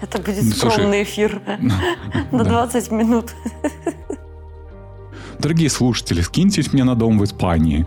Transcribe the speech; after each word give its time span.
Это 0.00 0.18
будет 0.18 0.44
Ну, 0.44 0.50
слушай, 0.52 0.74
скромный 0.74 1.02
эфир 1.02 1.42
на 2.32 2.44
Да. 2.44 2.50
20 2.50 2.90
минут. 2.90 3.34
Дорогие 5.38 5.70
слушатели, 5.70 6.20
скиньтесь 6.20 6.72
мне 6.72 6.84
на 6.84 6.94
дом 6.94 7.18
в 7.18 7.24
Испании. 7.24 7.86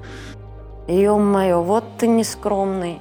Ё-моё, 0.87 1.61
вот 1.61 1.83
ты 1.97 2.07
нескромный. 2.07 2.99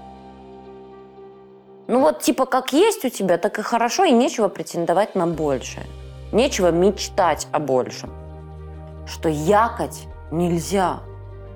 Ну 1.89 2.01
вот 2.01 2.21
типа 2.23 2.47
как 2.47 2.73
есть 2.73 3.05
у 3.05 3.09
тебя, 3.09 3.39
так 3.39 3.59
и 3.59 3.63
хорошо, 3.63 4.05
и 4.05 4.13
нечего 4.13 4.49
претендовать 4.49 5.15
на 5.15 5.27
большее. 5.27 5.87
Нечего 6.33 6.71
мечтать 6.71 7.49
о 7.53 7.59
большем. 7.59 8.11
Что 9.07 9.29
якать 9.29 10.07
нельзя. 10.31 11.01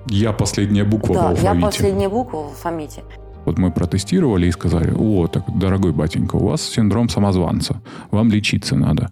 Я 0.07 0.33
последняя 0.33 0.83
буква 0.83 1.13
в 1.13 1.15
да, 1.15 1.21
я 1.31 1.51
алфавите. 1.51 1.61
последняя 1.61 2.09
буква 2.09 2.37
в 2.37 2.45
алфавите. 2.47 3.03
Вот 3.47 3.57
мы 3.57 3.71
протестировали 3.71 4.47
и 4.47 4.51
сказали, 4.51 4.93
о, 4.93 5.27
так, 5.27 5.45
дорогой 5.57 5.93
батенька, 5.93 6.35
у 6.35 6.49
вас 6.49 6.61
синдром 6.61 7.07
самозванца, 7.07 7.81
вам 8.11 8.29
лечиться 8.29 8.75
надо. 8.75 9.09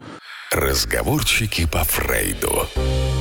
Разговорчики 0.51 1.65
по 1.71 1.85
Фрейду. 1.85 2.67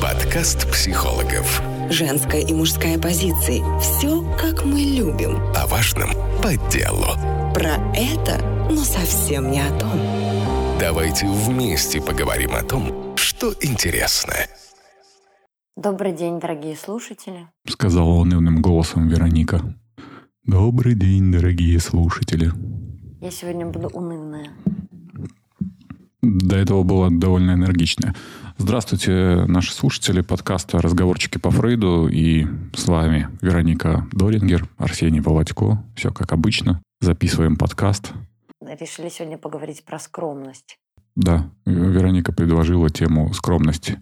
Подкаст 0.03 0.69
психологов. 0.73 1.63
Женская 1.89 2.41
и 2.41 2.53
мужская 2.53 2.99
позиции. 2.99 3.63
Все, 3.81 4.25
как 4.37 4.65
мы 4.65 4.81
любим. 4.81 5.39
О 5.55 5.69
важном 5.69 6.11
по 6.43 6.57
делу. 6.69 7.07
Про 7.55 7.77
это, 7.95 8.45
но 8.69 8.79
совсем 8.79 9.53
не 9.53 9.61
о 9.61 9.71
том. 9.79 9.97
Давайте 10.81 11.29
вместе 11.29 12.03
поговорим 12.03 12.57
о 12.57 12.65
том, 12.65 13.15
что 13.15 13.55
интересно. 13.61 14.35
Добрый 15.77 16.11
день, 16.11 16.41
дорогие 16.41 16.77
слушатели. 16.77 17.47
Сказала 17.69 18.11
унывным 18.11 18.61
голосом 18.61 19.07
Вероника. 19.07 19.63
Добрый 20.47 20.95
день, 20.95 21.33
дорогие 21.33 21.81
слушатели. 21.81 22.53
Я 23.23 23.31
сегодня 23.31 23.65
буду 23.65 23.89
унывная. 23.89 24.51
До 26.21 26.57
этого 26.57 26.83
было 26.83 27.11
довольно 27.11 27.53
энергично. 27.53 28.15
Здравствуйте, 28.59 29.47
наши 29.47 29.73
слушатели 29.73 30.21
подкаста 30.21 30.83
«Разговорчики 30.83 31.39
по 31.39 31.51
Фрейду». 31.51 32.09
И 32.09 32.47
с 32.75 32.87
вами 32.87 33.31
Вероника 33.41 34.07
Дорингер, 34.13 34.69
Арсений 34.77 35.21
Володько. 35.21 35.83
Все 35.97 36.13
как 36.13 36.35
обычно. 36.35 36.83
Записываем 37.01 37.57
подкаст. 37.57 38.13
Решили 38.61 39.09
сегодня 39.09 39.39
поговорить 39.39 39.83
про 39.83 39.99
скромность. 39.99 40.77
Да, 41.17 41.51
Вероника 41.65 42.33
предложила 42.33 42.91
тему 42.91 43.33
скромности. 43.33 43.99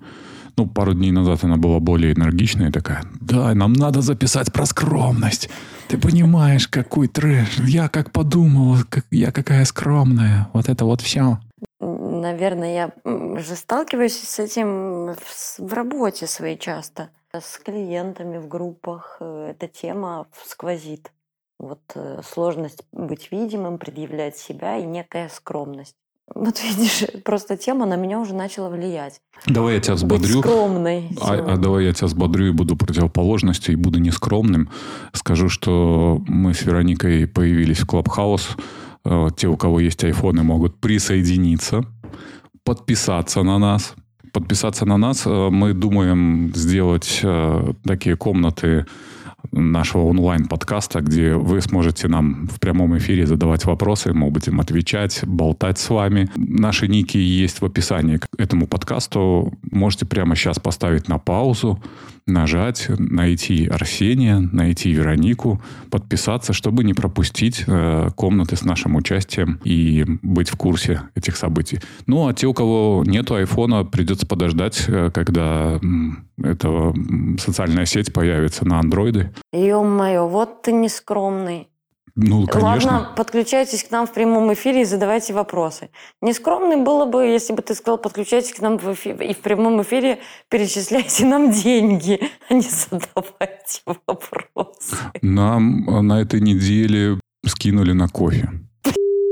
Ну, 0.56 0.66
пару 0.66 0.94
дней 0.94 1.10
назад 1.12 1.44
она 1.44 1.56
была 1.56 1.80
более 1.80 2.12
энергичная 2.12 2.68
и 2.68 2.72
такая, 2.72 3.04
да, 3.20 3.54
нам 3.54 3.72
надо 3.72 4.02
записать 4.02 4.52
про 4.52 4.66
скромность. 4.66 5.48
Ты 5.88 5.98
понимаешь, 5.98 6.68
какой 6.68 7.08
трэш. 7.08 7.58
Я 7.66 7.88
как 7.88 8.12
подумала, 8.12 8.78
как, 8.88 9.06
я 9.10 9.32
какая 9.32 9.64
скромная. 9.64 10.48
Вот 10.52 10.68
это 10.68 10.84
вот 10.84 11.00
все. 11.00 11.38
Наверное, 11.80 12.74
я 12.74 13.38
же 13.40 13.56
сталкиваюсь 13.56 14.18
с 14.18 14.38
этим 14.38 15.14
в 15.58 15.72
работе 15.72 16.26
своей 16.26 16.58
часто. 16.58 17.10
С 17.32 17.58
клиентами 17.58 18.36
в 18.38 18.46
группах 18.46 19.16
э, 19.20 19.52
эта 19.52 19.66
тема 19.66 20.26
сквозит. 20.44 21.10
Вот 21.58 21.80
э, 21.94 22.20
сложность 22.22 22.84
быть 22.92 23.32
видимым, 23.32 23.78
предъявлять 23.78 24.36
себя 24.36 24.76
и 24.76 24.84
некая 24.84 25.28
скромность. 25.30 25.96
Вот 26.34 26.62
видишь, 26.62 27.04
просто 27.24 27.56
тема 27.56 27.84
на 27.86 27.96
меня 27.96 28.18
уже 28.20 28.34
начала 28.34 28.68
влиять. 28.70 29.20
Давай 29.46 29.74
я 29.74 29.80
тебя 29.80 29.94
Быть 29.94 30.02
взбодрю. 30.02 30.40
скромной. 30.40 31.10
А, 31.20 31.34
а 31.54 31.56
давай 31.56 31.84
я 31.86 31.92
тебя 31.92 32.06
взбодрю 32.06 32.46
и 32.48 32.50
буду 32.52 32.76
противоположностью, 32.76 33.74
и 33.74 33.76
буду 33.76 33.98
нескромным. 33.98 34.70
Скажу, 35.12 35.48
что 35.48 36.22
мы 36.26 36.54
с 36.54 36.62
Вероникой 36.62 37.26
появились 37.26 37.80
в 37.80 37.86
Клабхаус. 37.86 38.56
Э, 39.04 39.28
Те, 39.36 39.48
у 39.48 39.56
кого 39.56 39.80
есть 39.80 40.02
айфоны, 40.04 40.42
могут 40.42 40.78
присоединиться, 40.80 41.82
подписаться 42.64 43.42
на 43.42 43.58
нас. 43.58 43.94
Подписаться 44.32 44.86
на 44.86 44.96
нас. 44.96 45.26
Э, 45.26 45.48
Мы 45.50 45.74
думаем 45.74 46.52
сделать 46.54 47.20
э, 47.22 47.72
такие 47.84 48.16
комнаты 48.16 48.86
нашего 49.50 50.02
онлайн-подкаста, 50.02 51.00
где 51.00 51.34
вы 51.34 51.60
сможете 51.60 52.08
нам 52.08 52.46
в 52.46 52.60
прямом 52.60 52.96
эфире 52.98 53.26
задавать 53.26 53.64
вопросы, 53.64 54.12
мы 54.12 54.30
будем 54.30 54.60
отвечать, 54.60 55.20
болтать 55.24 55.78
с 55.78 55.90
вами. 55.90 56.30
Наши 56.36 56.88
ники 56.88 57.16
есть 57.16 57.60
в 57.60 57.64
описании 57.64 58.18
к 58.18 58.26
этому 58.38 58.66
подкасту. 58.66 59.52
Можете 59.70 60.06
прямо 60.06 60.36
сейчас 60.36 60.58
поставить 60.58 61.08
на 61.08 61.18
паузу, 61.18 61.82
нажать, 62.26 62.86
найти 62.98 63.66
Арсения, 63.66 64.38
найти 64.52 64.90
Веронику, 64.92 65.60
подписаться, 65.90 66.52
чтобы 66.52 66.84
не 66.84 66.94
пропустить 66.94 67.64
э, 67.66 68.10
комнаты 68.16 68.56
с 68.56 68.62
нашим 68.62 68.96
участием 68.96 69.60
и 69.64 70.04
быть 70.22 70.48
в 70.50 70.56
курсе 70.56 71.02
этих 71.14 71.36
событий. 71.36 71.80
Ну, 72.06 72.28
а 72.28 72.34
те, 72.34 72.46
у 72.46 72.54
кого 72.54 73.02
нету 73.06 73.34
айфона, 73.34 73.84
придется 73.84 74.26
подождать, 74.26 74.84
э, 74.88 75.10
когда 75.12 75.78
м, 75.82 76.28
эта 76.42 76.94
социальная 77.38 77.86
сеть 77.86 78.12
появится 78.12 78.66
на 78.66 78.78
андроиды. 78.78 79.30
Ё-моё, 79.52 80.26
вот 80.28 80.62
ты 80.62 80.72
нескромный. 80.72 81.68
Ну, 82.14 82.46
конечно. 82.46 82.92
Ладно, 82.92 83.12
подключайтесь 83.16 83.84
к 83.84 83.90
нам 83.90 84.06
в 84.06 84.12
прямом 84.12 84.52
эфире 84.52 84.82
и 84.82 84.84
задавайте 84.84 85.32
вопросы. 85.32 85.90
Нескромным 86.20 86.84
было 86.84 87.06
бы, 87.06 87.24
если 87.24 87.54
бы 87.54 87.62
ты 87.62 87.74
сказал, 87.74 87.98
подключайтесь 87.98 88.52
к 88.52 88.60
нам 88.60 88.76
в 88.78 88.84
эфи- 88.84 89.16
и 89.24 89.32
в 89.32 89.38
прямом 89.38 89.80
эфире 89.82 90.18
перечисляйте 90.48 91.24
нам 91.24 91.50
деньги, 91.50 92.20
а 92.50 92.54
не 92.54 92.60
задавайте 92.60 93.80
вопросы. 93.86 94.96
Нам 95.22 95.88
э, 95.88 96.00
на 96.02 96.20
этой 96.20 96.40
неделе 96.40 97.18
скинули 97.46 97.92
на 97.92 98.08
кофе. 98.08 98.50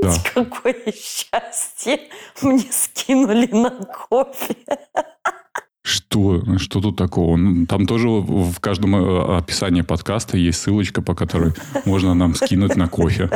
Да. 0.02 0.14
Какое 0.34 0.92
счастье! 0.92 2.00
Мне 2.40 2.64
скинули 2.70 3.46
на 3.52 3.70
кофе. 3.70 4.56
Что? 5.82 6.42
Что 6.58 6.80
тут 6.80 6.96
такого? 6.96 7.36
Ну, 7.36 7.66
Там 7.66 7.86
тоже 7.86 8.08
в 8.08 8.60
каждом 8.60 8.96
э, 8.96 9.38
описании 9.38 9.82
подкаста 9.82 10.36
есть 10.36 10.60
ссылочка, 10.60 11.00
по 11.02 11.14
которой 11.14 11.52
можно 11.84 12.14
нам 12.14 12.34
скинуть 12.34 12.76
на 12.76 12.88
кофе. 12.88 13.30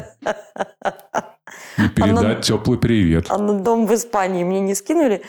И 1.78 1.88
передать 1.88 2.43
теплый 2.43 2.78
привет. 2.78 3.27
А 3.31 3.38
на 3.38 3.59
дом 3.59 3.87
в 3.87 3.94
Испании 3.94 4.44
мне 4.44 4.60
не 4.60 4.75
скинули. 4.75 5.22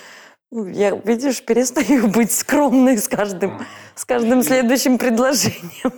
Ну, 0.52 0.68
Я, 0.68 0.96
видишь, 0.96 1.44
перестаю 1.44 2.08
быть 2.08 2.32
скромной 2.32 2.98
с 2.98 3.08
каждым, 3.08 3.60
с 3.96 4.06
каждым 4.06 4.44
следующим 4.44 4.98
предложением. 4.98 5.92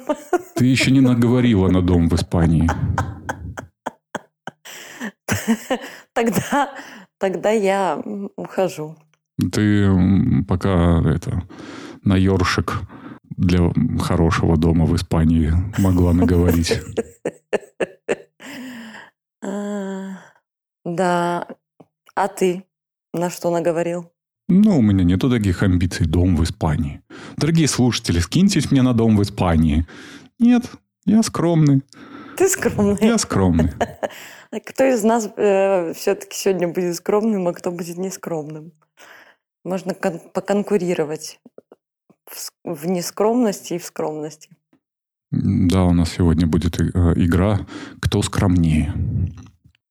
Ты 0.56 0.66
еще 0.66 0.92
не 0.92 1.02
наговорила 1.02 1.68
на 1.70 1.82
дом 1.82 2.10
в 2.10 2.14
Испании. 2.14 2.70
Тогда, 6.14 6.74
тогда 7.18 7.52
я 7.52 8.02
ухожу. 8.36 8.96
Ты 9.52 10.44
пока 10.48 11.02
это 11.06 11.44
на 12.04 12.16
ёршик 12.16 12.82
для 13.38 13.72
хорошего 14.00 14.58
дома 14.58 14.86
в 14.86 14.96
Испании 14.96 15.54
могла 15.78 16.14
наговорить. 16.14 16.80
А, 19.44 20.18
Да. 20.84 21.48
А 22.16 22.28
ты 22.28 22.64
на 23.14 23.30
что 23.30 23.52
наговорил? 23.52 24.12
Ну, 24.50 24.80
у 24.80 24.82
меня 24.82 25.04
нету 25.04 25.30
таких 25.30 25.62
амбиций. 25.62 26.08
Дом 26.08 26.36
в 26.36 26.44
Испании. 26.44 27.02
Дорогие 27.38 27.68
слушатели, 27.68 28.20
скиньтесь 28.20 28.72
мне 28.72 28.82
на 28.82 28.94
дом 28.94 29.16
в 29.16 29.22
Испании. 29.22 29.86
Нет, 30.40 30.64
я 31.06 31.22
скромный. 31.22 31.84
Ты 32.38 32.50
скромный. 32.50 32.98
Я 33.02 33.18
скромный. 33.18 33.72
А 34.50 34.62
Кто 34.62 34.86
из 34.86 35.04
нас 35.04 35.26
все-таки 35.98 36.36
сегодня 36.36 36.70
будет 36.70 36.96
скромным, 36.96 37.48
а 37.50 37.54
кто 37.54 37.70
будет 37.70 37.98
нескромным? 37.98 38.72
Можно 39.68 39.94
кон- 39.94 40.22
поконкурировать 40.34 41.42
в, 42.26 42.52
в 42.64 42.88
нескромности 42.88 43.74
и 43.74 43.78
в 43.78 43.84
скромности. 43.84 44.50
Да, 45.30 45.84
у 45.84 45.92
нас 45.92 46.12
сегодня 46.12 46.48
будет 46.48 46.80
э, 46.80 46.84
игра 47.18 47.68
«Кто 48.02 48.22
скромнее?». 48.22 48.94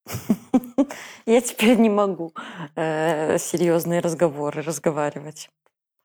Я 1.27 1.43
теперь 1.43 1.79
не 1.79 1.91
могу 1.91 2.33
э, 2.75 3.37
серьезные 3.37 4.01
разговоры 4.01 4.63
разговаривать. 4.63 5.51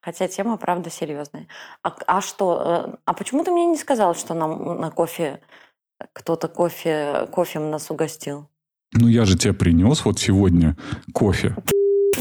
Хотя 0.02 0.28
тема, 0.28 0.58
правда, 0.58 0.90
серьезная. 0.90 1.46
А, 1.82 1.96
а 2.06 2.20
что? 2.20 2.92
э, 2.92 2.96
а 3.06 3.14
почему 3.14 3.42
ты 3.42 3.52
мне 3.52 3.64
не 3.64 3.78
сказал, 3.78 4.14
что 4.14 4.34
нам 4.34 4.80
на 4.80 4.90
кофе 4.90 5.40
кто-то 6.12 6.48
кофе 6.48 7.26
кофем 7.32 7.70
нас 7.70 7.90
угостил? 7.90 8.50
Ну, 8.92 9.08
я 9.08 9.24
же 9.24 9.38
тебе 9.38 9.54
принес 9.54 10.04
вот 10.04 10.18
сегодня 10.18 10.76
кофе. 11.14 11.56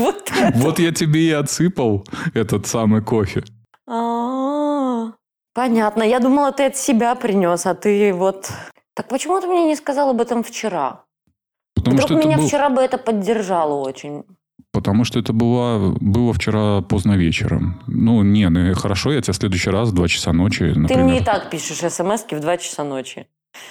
Вот. 0.02 0.32
Вот 0.56 0.80
я 0.80 0.92
тебе 0.92 1.20
и 1.20 1.32
отсыпал 1.32 2.06
этот 2.34 2.68
самый 2.68 3.02
кофе. 3.02 3.44
А, 3.88 5.12
Понятно. 5.54 6.04
Я 6.04 6.20
думала, 6.20 6.52
ты 6.52 6.66
от 6.66 6.78
себя 6.78 7.16
принес, 7.16 7.66
а 7.66 7.74
ты 7.74 8.14
вот. 8.14 8.52
Так 8.96 9.08
почему 9.10 9.40
ты 9.42 9.48
мне 9.48 9.66
не 9.66 9.76
сказал 9.76 10.10
об 10.10 10.22
этом 10.22 10.44
вчера? 10.44 11.04
Потому 11.76 11.98
Вдруг 11.98 12.10
что 12.10 12.28
меня 12.28 12.38
был- 12.38 12.48
вчера 12.48 12.70
бы 12.70 12.82
это 12.82 12.98
поддержало 12.98 13.76
очень. 13.90 14.24
Потому 14.74 15.04
что 15.04 15.20
это 15.20 15.34
было, 15.34 15.96
было 16.00 16.32
вчера 16.34 16.82
поздно 16.82 17.18
вечером. 17.18 17.82
Ну, 17.88 18.24
не, 18.24 18.48
ну, 18.50 18.74
хорошо, 18.76 19.12
я 19.12 19.22
тебя 19.22 19.34
в 19.34 19.36
следующий 19.36 19.70
раз 19.70 19.90
в 19.90 19.94
2 19.94 20.08
часа 20.08 20.32
ночи, 20.32 20.64
например. 20.64 20.88
Ты 20.88 20.98
мне 21.04 21.20
и 21.20 21.24
так 21.24 21.50
пишешь 21.50 21.80
смс 21.94 22.24
в 22.24 22.40
2 22.40 22.58
часа 22.58 22.84
ночи. 22.84 23.28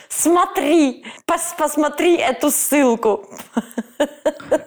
Смотри, 0.09 1.05
пос- 1.27 1.57
посмотри 1.59 2.17
эту 2.17 2.51
ссылку. 2.51 3.25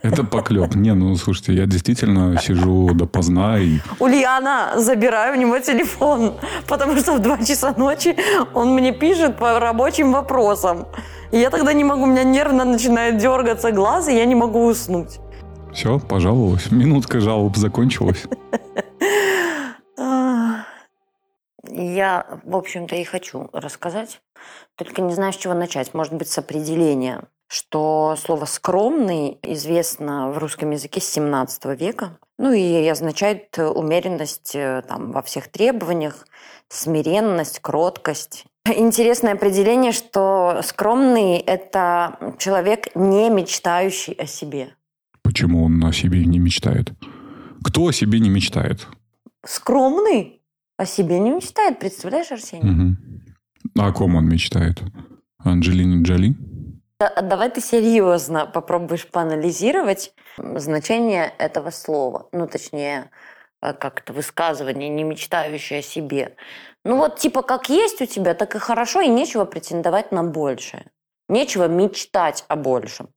Это 0.02 0.24
поклеп. 0.24 0.76
Не, 0.76 0.94
ну, 0.94 1.16
слушайте, 1.16 1.54
я 1.54 1.66
действительно 1.66 2.38
сижу 2.42 2.90
допоздна 2.94 3.60
и... 3.60 3.80
Ульяна, 4.00 4.74
забираю 4.78 5.38
у 5.38 5.40
него 5.40 5.60
телефон, 5.60 6.34
потому 6.68 6.98
что 6.98 7.14
в 7.14 7.20
2 7.20 7.38
часа 7.46 7.74
ночи 7.78 8.16
он 8.54 8.74
мне 8.74 8.92
пишет 8.92 9.38
по 9.38 9.60
рабочим 9.60 10.12
вопросам. 10.12 10.86
И 11.32 11.40
я 11.40 11.50
тогда 11.50 11.74
не 11.74 11.84
могу, 11.84 12.04
у 12.04 12.08
меня 12.08 12.24
нервно 12.24 12.66
начинает 12.66 13.18
дергаться 13.18 13.72
глаз, 13.72 14.08
и 14.08 14.16
я 14.16 14.26
не 14.26 14.36
могу 14.36 14.66
уснуть. 14.66 15.20
Все, 15.74 16.00
пожаловалась. 16.00 16.72
Минутка 16.72 17.20
жалоб 17.20 17.58
закончилась. 17.58 18.24
Я, 21.70 22.26
в 22.44 22.56
общем-то, 22.56 22.96
и 22.96 23.04
хочу 23.04 23.50
рассказать, 23.54 24.22
только 24.76 25.02
не 25.02 25.14
знаю, 25.14 25.34
с 25.34 25.38
чего 25.38 25.54
начать. 25.54 25.94
Может 25.94 26.14
быть, 26.14 26.28
с 26.28 26.38
определения, 26.38 27.24
что 27.48 28.16
слово 28.18 28.46
«скромный» 28.46 29.38
известно 29.44 30.32
в 30.32 30.38
русском 30.38 30.72
языке 30.72 31.00
с 31.00 31.06
17 31.06 31.66
века, 31.80 32.18
ну 32.40 32.52
и 32.52 32.88
означает 32.88 33.58
умеренность 33.58 34.56
э, 34.56 34.82
там, 34.88 35.12
во 35.12 35.22
всех 35.22 35.50
требованиях, 35.50 36.26
смиренность, 36.70 37.60
кроткость. 37.60 38.46
Интересное 38.66 39.34
определение, 39.34 39.92
что 39.92 40.62
скромный– 40.64 41.38
это 41.38 42.36
человек, 42.40 42.96
не 42.96 43.30
мечтающий 43.30 44.14
о 44.14 44.26
себе. 44.26 44.76
Почему 45.22 45.66
он 45.66 45.84
о 45.84 45.94
себе 45.94 46.26
не 46.26 46.40
мечтает? 46.40 46.92
Кто 47.64 47.88
о 47.88 47.94
себе 47.94 48.20
не 48.20 48.30
мечтает? 48.30 48.88
Скромный 49.46 50.42
о 50.78 50.86
себе 50.86 51.20
не 51.20 51.32
мечтает, 51.32 51.80
представляешь, 51.80 52.32
Арсений? 52.32 52.70
Угу. 52.70 52.96
А 53.78 53.88
о 53.88 53.94
ком 53.94 54.16
он 54.16 54.28
мечтает? 54.28 54.82
Анджелине 55.44 56.04
Джоли? 56.04 56.36
Да, 57.00 57.22
давай 57.22 57.50
ты 57.50 57.60
серьезно 57.60 58.46
попробуешь 58.46 59.08
поанализировать 59.08 60.14
значение 60.38 61.34
этого 61.38 61.72
слова. 61.72 62.30
Ну, 62.32 62.48
точнее, 62.48 63.10
э, 63.62 63.74
как 63.74 64.02
это 64.02 64.14
высказывание, 64.14 64.90
не 64.90 65.04
мечтающее 65.04 65.80
о 65.80 65.84
себе. 65.84 66.36
Ну 66.86 66.98
вот 66.98 67.18
типа 67.18 67.42
как 67.42 67.70
есть 67.70 68.02
у 68.02 68.06
тебя, 68.06 68.34
так 68.34 68.56
и 68.56 68.60
хорошо, 68.60 69.02
и 69.02 69.08
нечего 69.08 69.46
претендовать 69.46 70.12
на 70.12 70.24
большее. 70.24 70.92
Нечего 71.30 71.68
мечтать 71.68 72.44
о 72.50 72.58
большем. 72.58 73.10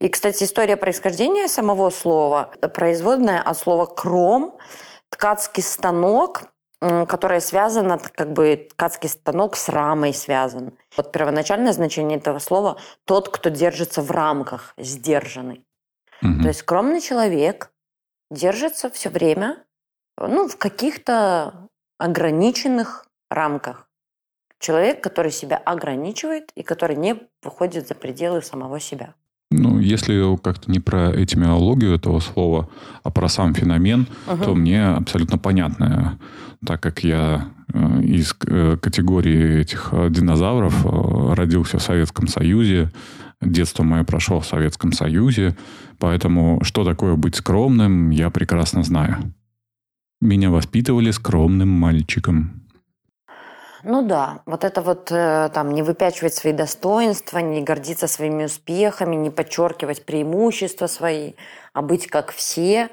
И, 0.00 0.08
кстати, 0.08 0.44
история 0.44 0.76
происхождения 0.76 1.48
самого 1.48 1.90
слова– 1.90 2.52
производная 2.74 3.42
от 3.42 3.58
слова 3.58 3.86
«кром», 3.86 4.56
ткацкий 5.10 5.62
станок, 5.62 6.44
которое 6.80 7.40
связано, 7.40 7.98
как 7.98 8.32
бы 8.32 8.68
ткацкий 8.70 9.08
станок 9.08 9.56
с 9.56 9.68
рамой 9.68 10.14
связан. 10.14 10.72
Вот 10.96 11.10
первоначальное 11.12 11.72
значение 11.72 12.18
этого 12.18 12.38
слова– 12.38 12.78
тот, 13.04 13.28
кто 13.30 13.50
держится 13.50 14.00
в 14.00 14.10
рамках, 14.10 14.74
сдержанный. 14.78 15.64
Угу. 16.22 16.42
То 16.42 16.48
есть 16.48 16.60
скромный 16.60 17.00
человек 17.00 17.72
держится 18.30 18.90
все 18.90 19.08
время 19.08 19.64
ну, 20.16 20.48
в 20.48 20.56
каких-то 20.56 21.68
ограниченных 21.98 23.06
рамках. 23.30 23.88
Человек, 24.58 25.02
который 25.02 25.30
себя 25.30 25.56
ограничивает 25.56 26.50
и 26.54 26.62
который 26.62 26.96
не 26.96 27.28
выходит 27.42 27.86
за 27.86 27.94
пределы 27.94 28.42
самого 28.42 28.80
себя. 28.80 29.14
Ну, 29.50 29.78
если 29.78 30.36
как-то 30.36 30.70
не 30.70 30.78
про 30.78 31.10
этимиологию 31.10 31.94
этого 31.94 32.20
слова, 32.20 32.68
а 33.02 33.10
про 33.10 33.28
сам 33.28 33.54
феномен, 33.54 34.06
угу. 34.26 34.44
то 34.44 34.54
мне 34.54 34.86
абсолютно 34.86 35.38
понятно, 35.38 36.18
так 36.64 36.82
как 36.82 37.02
я 37.02 37.48
э, 37.72 38.02
из 38.02 38.36
э, 38.46 38.76
категории 38.80 39.60
этих 39.60 39.88
э, 39.92 40.08
динозавров 40.10 40.84
родился 41.34 41.78
в 41.78 41.82
Советском 41.82 42.28
Союзе, 42.28 42.90
детство 43.40 43.84
мое 43.84 44.04
прошло 44.04 44.40
в 44.40 44.46
Советском 44.46 44.92
Союзе, 44.92 45.56
поэтому 45.98 46.60
что 46.62 46.84
такое 46.84 47.16
быть 47.16 47.36
скромным, 47.36 48.10
я 48.10 48.28
прекрасно 48.28 48.82
знаю. 48.82 49.34
Меня 50.20 50.50
воспитывали 50.50 51.10
скромным 51.10 51.68
мальчиком. 51.68 52.67
Ну 53.84 54.06
да, 54.06 54.42
вот 54.46 54.64
это 54.64 54.82
вот 54.82 55.12
э, 55.12 55.50
там 55.52 55.72
не 55.72 55.82
выпячивать 55.82 56.34
свои 56.34 56.52
достоинства, 56.52 57.38
не 57.38 57.62
гордиться 57.62 58.06
своими 58.08 58.44
успехами, 58.44 59.16
не 59.16 59.30
подчеркивать 59.30 60.04
преимущества 60.04 60.86
свои, 60.86 61.32
а 61.72 61.82
быть 61.82 62.06
как 62.06 62.32
все. 62.32 62.90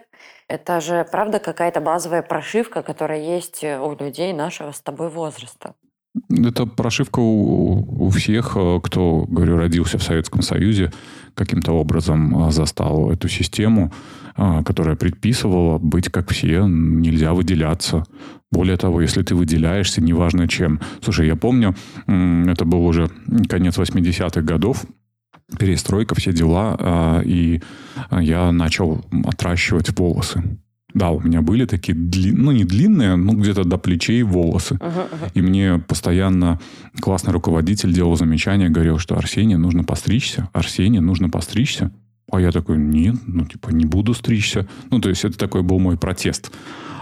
Это 0.47 0.79
же, 0.79 1.07
правда, 1.11 1.39
какая-то 1.39 1.81
базовая 1.81 2.21
прошивка, 2.21 2.83
которая 2.83 3.19
есть 3.19 3.63
у 3.63 3.95
людей 3.99 4.31
нашего 4.33 4.71
с 4.71 4.81
тобой 4.81 5.09
возраста. 5.09 5.73
Это 6.29 6.65
прошивка 6.65 7.19
у, 7.19 8.05
у 8.05 8.09
всех, 8.09 8.55
э, 8.55 8.79
кто, 8.83 9.25
говорю, 9.27 9.57
родился 9.57 9.97
в 9.97 10.03
Советском 10.03 10.41
Союзе, 10.41 10.91
каким-то 11.33 11.73
образом 11.73 12.47
э, 12.47 12.51
застал 12.51 13.11
эту 13.11 13.27
систему, 13.27 13.91
э, 13.91 14.24
которая 14.35 14.95
предписывала 14.95 15.77
быть 15.77 16.09
как 16.09 16.31
все, 16.31 16.65
нельзя 16.67 17.33
выделяться. 17.33 18.03
Более 18.51 18.77
того, 18.77 19.01
если 19.01 19.21
ты 19.23 19.35
выделяешься, 19.35 20.01
неважно 20.01 20.47
чем. 20.47 20.79
Слушай, 21.01 21.27
я 21.27 21.35
помню, 21.35 21.75
это 22.07 22.65
был 22.65 22.85
уже 22.85 23.09
конец 23.47 23.77
80-х 23.77 24.41
годов, 24.41 24.85
перестройка, 25.59 26.15
все 26.15 26.33
дела, 26.33 27.21
и 27.25 27.61
я 28.11 28.51
начал 28.51 29.05
отращивать 29.25 29.97
волосы. 29.97 30.43
Да, 30.93 31.11
у 31.11 31.19
меня 31.19 31.41
были 31.41 31.65
такие, 31.65 31.93
дли... 31.93 32.31
ну, 32.31 32.51
не 32.53 32.63
длинные, 32.63 33.17
но 33.17 33.33
где-то 33.33 33.65
до 33.65 33.77
плечей 33.77 34.23
волосы. 34.23 34.75
Uh-huh, 34.75 35.09
uh-huh. 35.11 35.31
И 35.33 35.41
мне 35.41 35.77
постоянно 35.77 36.57
классный 37.01 37.33
руководитель 37.33 37.91
делал 37.91 38.15
замечание, 38.15 38.69
говорил, 38.69 38.97
что 38.97 39.17
Арсений, 39.17 39.57
нужно 39.57 39.83
постричься. 39.83 40.47
Арсений, 40.53 41.01
нужно 41.01 41.29
постричься. 41.29 41.91
А 42.35 42.41
я 42.41 42.51
такой, 42.51 42.77
нет, 42.77 43.15
ну, 43.27 43.45
типа, 43.45 43.69
не 43.69 43.85
буду 43.85 44.13
стричься. 44.13 44.67
Ну, 44.91 44.99
то 44.99 45.09
есть, 45.09 45.25
это 45.25 45.37
такой 45.37 45.61
был 45.63 45.79
мой 45.79 45.97
протест. 45.97 46.51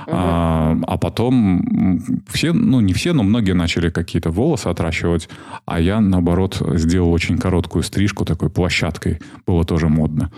Uh-huh. 0.05 0.11
А, 0.11 0.77
а 0.85 0.97
потом 0.97 2.01
все, 2.27 2.51
ну, 2.51 2.81
не 2.81 2.93
все, 2.93 3.13
но 3.13 3.23
многие 3.23 3.53
начали 3.53 3.89
какие-то 3.89 4.31
волосы 4.31 4.67
отращивать, 4.67 5.29
а 5.65 5.79
я, 5.79 6.01
наоборот, 6.01 6.61
сделал 6.75 7.11
очень 7.11 7.37
короткую 7.37 7.83
стрижку 7.83 8.25
такой 8.25 8.49
площадкой. 8.49 9.19
Было 9.47 9.63
тоже 9.63 9.87
модно. 9.87 10.29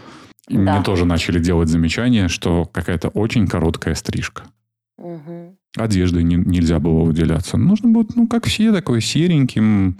И 0.48 0.56
да. 0.56 0.76
мне 0.76 0.84
тоже 0.84 1.06
начали 1.06 1.40
делать 1.40 1.70
замечания, 1.70 2.28
что 2.28 2.66
какая-то 2.66 3.08
очень 3.10 3.48
короткая 3.48 3.96
стрижка. 3.96 4.44
Угу. 4.98 5.58
Одеждой 5.78 6.24
не, 6.24 6.36
нельзя 6.36 6.80
было 6.80 7.04
выделяться. 7.04 7.58
Нужно 7.58 7.90
было, 7.90 8.06
ну, 8.16 8.28
как 8.28 8.46
все, 8.46 8.72
такой 8.72 9.02
сереньким, 9.02 9.98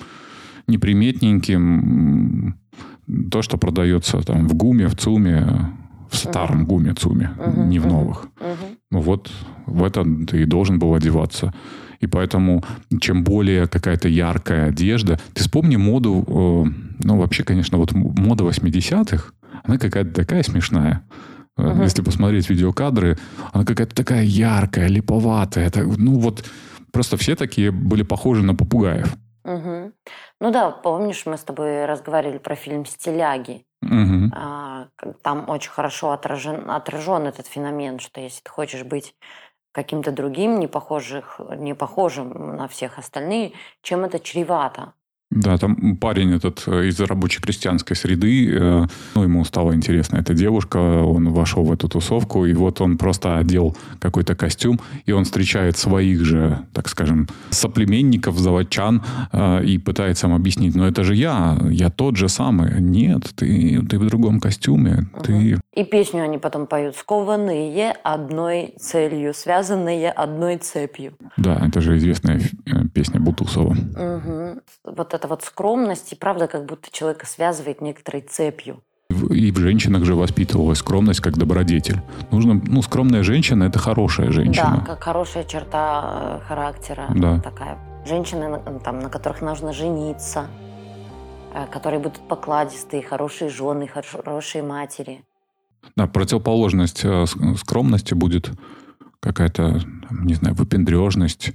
неприметненьким. 0.68 2.56
То, 3.32 3.42
что 3.42 3.58
продается 3.58 4.22
там 4.22 4.48
в 4.48 4.54
ГУМе, 4.56 4.88
в 4.88 4.96
ЦУМе, 4.96 5.48
в 6.10 6.18
старом 6.18 6.62
угу. 6.62 6.68
ГУМе, 6.68 6.94
ЦУМе, 6.94 7.32
угу, 7.38 7.64
не 7.64 7.80
в 7.80 7.88
новых. 7.88 8.28
Ну 8.92 9.00
вот 9.00 9.32
в 9.66 9.84
это 9.84 10.06
ты 10.28 10.42
и 10.42 10.46
должен 10.46 10.80
был 10.80 10.94
одеваться. 10.94 11.54
И 12.00 12.08
поэтому, 12.08 12.64
чем 13.00 13.24
более 13.24 13.68
какая-то 13.68 14.08
яркая 14.08 14.70
одежда... 14.70 15.20
Ты 15.34 15.42
вспомни 15.42 15.76
моду, 15.76 16.24
э, 16.28 16.70
ну, 17.04 17.18
вообще, 17.18 17.44
конечно, 17.44 17.78
вот 17.78 17.94
мода 17.94 18.44
80-х, 18.44 19.32
она 19.64 19.78
какая-то 19.78 20.12
такая 20.12 20.44
смешная. 20.44 21.04
Uh-huh. 21.58 21.84
Если 21.84 22.02
посмотреть 22.02 22.50
видеокадры, 22.50 23.18
она 23.54 23.64
какая-то 23.64 23.96
такая 23.96 24.24
яркая, 24.24 24.88
липоватая. 24.88 25.68
Это, 25.68 25.84
ну 25.84 26.20
вот 26.20 26.46
просто 26.92 27.16
все 27.18 27.36
такие 27.36 27.72
были 27.72 28.04
похожи 28.04 28.44
на 28.44 28.54
попугаев. 28.54 29.16
Угу. 29.46 29.92
Ну 30.42 30.52
да, 30.52 30.72
помнишь, 30.72 31.26
мы 31.26 31.38
с 31.38 31.44
тобой 31.44 31.86
разговаривали 31.86 32.38
про 32.38 32.56
фильм 32.56 32.86
«Стиляги». 32.86 33.66
Угу. 33.82 34.32
Там 35.22 35.50
очень 35.50 35.72
хорошо 35.72 36.12
отражен, 36.12 36.70
отражен 36.70 37.28
этот 37.28 37.48
феномен, 37.48 38.00
что 38.00 38.20
если 38.20 38.42
ты 38.42 38.50
хочешь 38.50 38.84
быть 38.84 39.16
каким-то 39.72 40.12
другим, 40.12 40.60
не, 40.60 40.68
похожих, 40.68 41.40
не 41.58 41.76
похожим 41.76 42.56
на 42.56 42.68
всех 42.68 42.98
остальных, 42.98 43.54
чем 43.82 44.06
это 44.06 44.20
чревато. 44.20 44.94
Да, 45.36 45.58
там 45.58 45.98
парень 45.98 46.34
этот 46.34 46.64
э, 46.66 46.88
из 46.88 47.00
рабоче-крестьянской 47.00 47.96
среды, 47.96 48.50
э, 48.54 48.86
ну, 49.16 49.24
ему 49.24 49.44
стало 49.44 49.76
интересно 49.76 50.16
эта 50.18 50.34
девушка, 50.34 50.78
он 50.78 51.30
вошел 51.30 51.64
в 51.66 51.72
эту 51.74 51.90
тусовку, 51.90 52.46
и 52.46 52.54
вот 52.54 52.80
он 52.80 52.98
просто 52.98 53.38
одел 53.38 53.76
какой-то 54.00 54.36
костюм, 54.36 54.80
и 55.06 55.12
он 55.12 55.26
встречает 55.26 55.78
своих 55.78 56.24
же, 56.24 56.60
так 56.72 56.88
скажем, 56.88 57.28
соплеменников, 57.50 58.38
заводчан, 58.38 59.04
э, 59.34 59.66
и 59.66 59.78
пытается 59.78 60.28
им 60.28 60.34
объяснить, 60.34 60.74
ну, 60.74 60.86
это 60.86 61.04
же 61.04 61.16
я, 61.16 61.58
я 61.70 61.90
тот 61.90 62.16
же 62.16 62.30
самый. 62.30 62.82
Нет, 62.82 63.30
ты, 63.36 63.82
ты 63.90 64.00
в 64.00 64.08
другом 64.08 64.40
костюме, 64.40 65.10
угу. 65.14 65.24
ты... 65.24 65.60
И 65.76 65.84
песню 65.84 66.24
они 66.24 66.38
потом 66.38 66.68
поют, 66.68 66.96
скованные 66.96 67.92
одной 67.92 68.76
целью, 68.80 69.34
связанные 69.34 70.10
одной 70.10 70.58
цепью. 70.58 71.18
Да, 71.36 71.60
это 71.68 71.82
же 71.82 71.98
известная 71.98 72.40
песня 72.94 73.20
Бутусова. 73.20 73.72
Угу. 73.72 74.62
Вот 74.86 75.14
эта 75.14 75.28
вот 75.28 75.44
скромность, 75.44 76.14
и 76.14 76.16
правда, 76.16 76.48
как 76.48 76.66
будто 76.66 76.90
человека 76.92 77.26
связывает 77.26 77.82
некоторой 77.82 78.22
цепью. 78.22 78.82
И 79.10 79.52
в 79.52 79.58
женщинах 79.58 80.06
же 80.06 80.16
воспитывалась 80.16 80.80
скромность 80.80 81.20
как 81.20 81.38
добродетель. 81.38 82.02
Нужно, 82.32 82.62
ну, 82.66 82.82
скромная 82.82 83.24
женщина– 83.24 83.64
это 83.66 83.78
хорошая 83.78 84.32
женщина. 84.32 84.78
Да, 84.80 84.94
как 84.94 85.04
хорошая 85.04 85.44
черта 85.44 86.40
э, 86.42 86.48
характера. 86.48 87.06
Да. 87.14 87.40
Такая. 87.42 87.78
Женщины, 88.06 88.62
там, 88.84 89.00
на 89.00 89.10
которых 89.10 89.42
нужно 89.42 89.74
жениться, 89.74 90.48
э, 91.54 91.66
которые 91.70 92.00
будут 92.00 92.28
покладистые, 92.28 93.04
хорошие 93.04 93.50
жены, 93.50 93.88
хорошие 93.88 94.64
матери. 94.64 95.24
Да, 95.96 96.08
противоположность 96.08 97.02
э, 97.04 97.26
скромности 97.58 98.14
будет 98.14 98.52
какая-то, 99.20 99.82
не 100.12 100.34
знаю, 100.34 100.56
выпендрежность, 100.56 101.54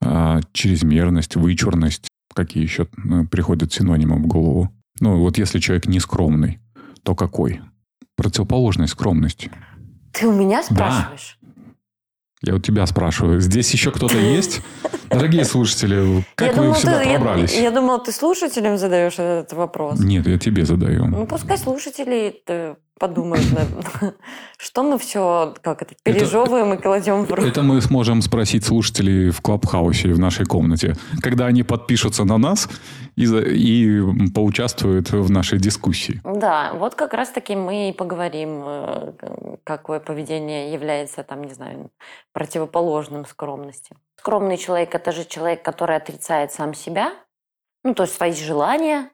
э, 0.00 0.40
чрезмерность, 0.52 1.36
вычурность. 1.36 2.08
Какие 2.34 2.62
еще 2.62 2.84
э, 2.84 3.24
приходят 3.30 3.72
синонимы 3.72 4.16
в 4.16 4.26
голову? 4.26 4.70
Ну, 5.00 5.18
вот 5.18 5.38
если 5.38 5.58
человек 5.58 5.86
не 5.86 6.00
скромный, 6.00 6.60
то 7.02 7.14
какой? 7.14 7.60
Противоположность 8.16 8.92
скромности. 8.92 9.50
Ты 10.12 10.26
у 10.26 10.32
меня 10.32 10.62
спрашиваешь? 10.62 11.38
Да. 11.40 11.48
Я 12.42 12.54
у 12.54 12.58
тебя 12.60 12.86
спрашиваю. 12.86 13.40
Здесь 13.40 13.72
еще 13.72 13.90
кто-то 13.90 14.16
есть? 14.16 14.62
Дорогие 15.10 15.44
слушатели, 15.44 16.24
как 16.36 16.48
я 16.48 16.52
вы 16.54 16.62
думал, 16.62 16.74
сюда 16.76 17.02
ты, 17.02 17.10
пробрались? 17.10 17.54
Я, 17.54 17.62
я 17.62 17.70
думал, 17.70 18.02
ты 18.02 18.12
слушателям 18.12 18.78
задаешь 18.78 19.14
этот 19.14 19.52
вопрос. 19.54 19.98
Нет, 19.98 20.26
я 20.26 20.38
тебе 20.38 20.64
задаю. 20.64 21.06
Ну, 21.06 21.26
пускай 21.26 21.58
слушатели 21.58 22.42
подумают, 22.98 23.44
что 24.58 24.82
мы 24.82 24.98
все 24.98 25.54
как 25.62 25.82
это 25.82 25.94
пережевываем 26.02 26.74
и 26.74 26.76
кладем 26.76 27.24
в 27.24 27.32
рот. 27.32 27.46
Это 27.46 27.62
мы 27.62 27.80
сможем 27.80 28.22
спросить 28.22 28.64
слушателей 28.64 29.30
в 29.30 29.40
Клабхаусе 29.40 30.12
в 30.12 30.18
нашей 30.18 30.46
комнате, 30.46 30.94
когда 31.22 31.46
они 31.46 31.62
подпишутся 31.62 32.24
на 32.24 32.38
нас 32.38 32.68
и, 33.16 33.24
и 33.24 34.30
поучаствуют 34.34 35.12
в 35.12 35.30
нашей 35.30 35.58
дискуссии. 35.58 36.20
Да, 36.24 36.72
вот 36.74 36.94
как 36.94 37.14
раз-таки 37.14 37.56
мы 37.56 37.90
и 37.90 37.92
поговорим, 37.92 38.62
э, 38.64 39.12
какое 39.64 40.00
поведение 40.00 40.72
является, 40.72 41.22
там, 41.22 41.44
не 41.44 41.54
знаю, 41.54 41.90
противоположным 42.32 43.26
скромности. 43.26 43.96
Скромный 44.18 44.56
человек– 44.56 44.94
это 44.94 45.12
же 45.12 45.24
человек, 45.24 45.62
который 45.62 45.96
отрицает 45.96 46.52
сам 46.52 46.74
себя, 46.74 47.12
ну, 47.84 47.94
то 47.94 48.02
есть 48.02 48.14
свои 48.14 48.32
желания, 48.32 49.10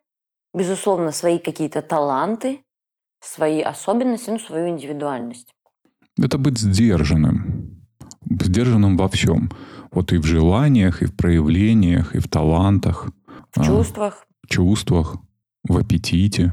безусловно, 0.54 1.12
свои 1.12 1.38
какие-то 1.38 1.82
таланты, 1.82 2.64
свои 3.24 3.60
особенности, 3.60 4.30
ну, 4.30 4.38
свою 4.38 4.68
индивидуальность. 4.68 5.54
Это 6.18 6.38
быть 6.38 6.58
сдержанным. 6.58 7.80
Сдержанным 8.28 8.96
во 8.96 9.08
всем. 9.08 9.50
Вот 9.90 10.12
и 10.12 10.18
в 10.18 10.24
желаниях, 10.24 11.02
и 11.02 11.06
в 11.06 11.16
проявлениях, 11.16 12.14
и 12.14 12.18
в 12.18 12.28
талантах. 12.28 13.08
В 13.52 13.60
а, 13.60 13.64
чувствах. 13.64 14.26
В 14.42 14.48
чувствах, 14.48 15.16
в 15.68 15.76
аппетите, 15.76 16.52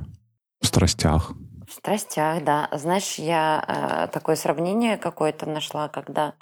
в 0.62 0.68
страстях. 0.68 1.34
В 1.68 1.74
страстях, 1.74 2.44
да. 2.44 2.70
Знаешь, 2.74 3.16
я 3.16 3.64
э, 3.68 4.14
такое 4.14 4.36
сравнение 4.36 4.98
какое-то 4.98 5.46
нашла, 5.46 5.88
когда 5.88 6.34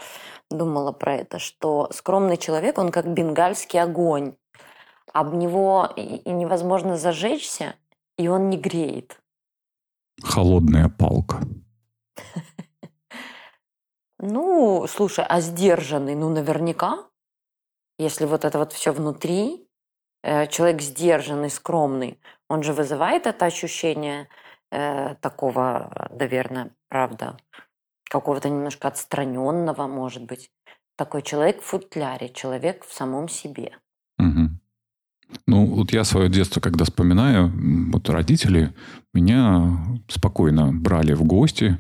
думала 0.50 0.92
про 0.92 1.16
это, 1.16 1.40
что 1.40 1.90
скромный 1.94 2.38
человек, 2.38 2.78
он 2.78 2.92
как 2.92 3.14
бенгальский 3.14 3.80
огонь. 3.80 4.34
Об 5.14 5.34
него 5.34 5.90
и 5.96 6.30
невозможно 6.32 6.98
зажечься, 6.98 7.76
и 8.18 8.28
он 8.28 8.50
не 8.50 8.58
греет. 8.58 9.20
Холодная 10.24 10.90
палка. 10.90 11.42
Ну, 14.22 14.86
слушай, 14.88 15.26
а 15.28 15.40
сдержанный, 15.40 16.14
ну, 16.14 16.30
наверняка, 16.30 17.10
если 17.98 18.26
вот 18.26 18.44
это 18.44 18.58
вот 18.58 18.74
все 18.74 18.92
внутри, 18.92 19.66
э, 20.24 20.48
человек 20.48 20.82
сдержанный, 20.82 21.50
скромный, 21.50 22.20
он 22.50 22.64
же 22.64 22.74
вызывает 22.74 23.28
это 23.28 23.46
ощущение 23.46 24.28
э, 24.72 25.16
такого, 25.22 26.10
наверное, 26.12 26.76
правда, 26.90 27.38
какого-то 28.10 28.50
немножко 28.50 28.90
отстраненного, 28.90 29.88
может 29.88 30.24
быть. 30.24 30.52
Такой 30.98 31.22
человек 31.22 31.62
в 31.62 31.66
футляре, 31.66 32.28
человек 32.28 32.86
в 32.86 32.94
самом 32.94 33.30
себе. 33.30 33.78
Ну, 35.48 35.66
вот 35.66 35.94
я 35.94 36.04
свое 36.04 36.30
детство, 36.30 36.60
когда 36.60 36.86
вспоминаю, 36.86 37.52
вот 37.92 38.10
родители 38.10 38.74
меня 39.14 39.78
спокойно 40.08 40.72
брали 40.72 41.14
в 41.14 41.24
гости, 41.24 41.78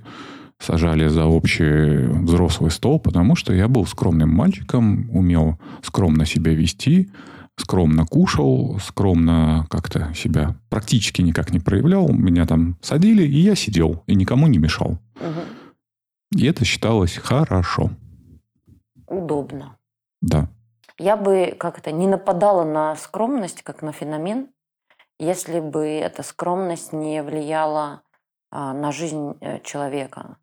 сажали 0.59 1.07
за 1.07 1.25
общий 1.25 2.07
взрослый 2.23 2.71
стол, 2.71 2.99
потому 2.99 3.35
что 3.35 3.53
я 3.53 3.67
был 3.67 3.85
скромным 3.85 4.29
мальчиком, 4.29 5.09
умел 5.11 5.59
скромно 5.83 6.25
себя 6.25 6.53
вести, 6.53 7.09
скромно 7.57 8.05
кушал, 8.05 8.79
скромно 8.79 9.65
как-то 9.69 10.13
себя 10.13 10.55
практически 10.69 11.21
никак 11.21 11.51
не 11.51 11.59
проявлял. 11.59 12.09
Меня 12.09 12.45
там 12.45 12.77
садили, 12.81 13.23
и 13.23 13.39
я 13.39 13.55
сидел, 13.55 14.03
и 14.07 14.15
никому 14.15 14.47
не 14.47 14.57
мешал. 14.57 14.99
Угу. 15.15 16.39
И 16.39 16.45
это 16.45 16.65
считалось 16.65 17.17
хорошо. 17.17 17.91
Удобно. 19.07 19.75
Да. 20.21 20.49
Я 20.99 21.15
бы 21.15 21.55
как-то 21.57 21.93
не 21.93 22.07
нападала 22.07 22.65
на 22.65 22.93
скромность, 22.97 23.63
как 23.63 23.81
на 23.81 23.93
феномен, 23.93 24.53
если 25.17 25.61
бы 25.61 25.87
эта 25.87 26.23
скромность 26.23 26.91
не 26.91 27.23
влияла 27.23 28.03
а, 28.51 28.73
на 28.73 28.91
жизнь 28.91 29.37
э, 29.39 29.61
человека. 29.61 30.37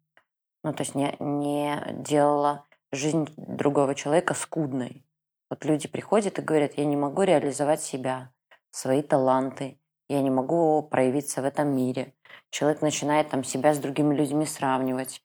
Ну, 0.64 0.72
то 0.72 0.82
есть 0.82 0.94
не, 0.94 1.14
не 1.20 1.78
делала 1.92 2.64
жизнь 2.90 3.28
другого 3.36 3.94
человека 3.94 4.32
скудной. 4.32 5.04
Вот 5.50 5.66
люди 5.66 5.88
приходят 5.88 6.38
и 6.38 6.42
говорят, 6.42 6.78
я 6.78 6.86
не 6.86 6.96
могу 6.96 7.22
реализовать 7.22 7.82
себя, 7.82 8.32
свои 8.70 9.02
таланты, 9.02 9.78
я 10.08 10.22
не 10.22 10.30
могу 10.30 10.82
проявиться 10.82 11.42
в 11.42 11.44
этом 11.44 11.76
мире. 11.76 12.14
Человек 12.48 12.80
начинает 12.80 13.28
там 13.28 13.44
себя 13.44 13.74
с 13.74 13.78
другими 13.78 14.14
людьми 14.14 14.46
сравнивать. 14.46 15.22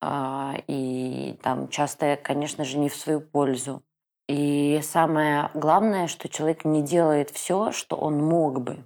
А, 0.00 0.56
и 0.66 1.38
там 1.44 1.68
часто, 1.68 2.18
конечно 2.20 2.64
же, 2.64 2.78
не 2.78 2.88
в 2.88 2.96
свою 2.96 3.20
пользу. 3.20 3.84
И 4.28 4.80
самое 4.82 5.50
главное, 5.54 6.08
что 6.08 6.28
человек 6.28 6.64
не 6.64 6.82
делает 6.82 7.30
все, 7.30 7.70
что 7.72 7.96
он 7.96 8.18
мог 8.18 8.62
бы. 8.62 8.78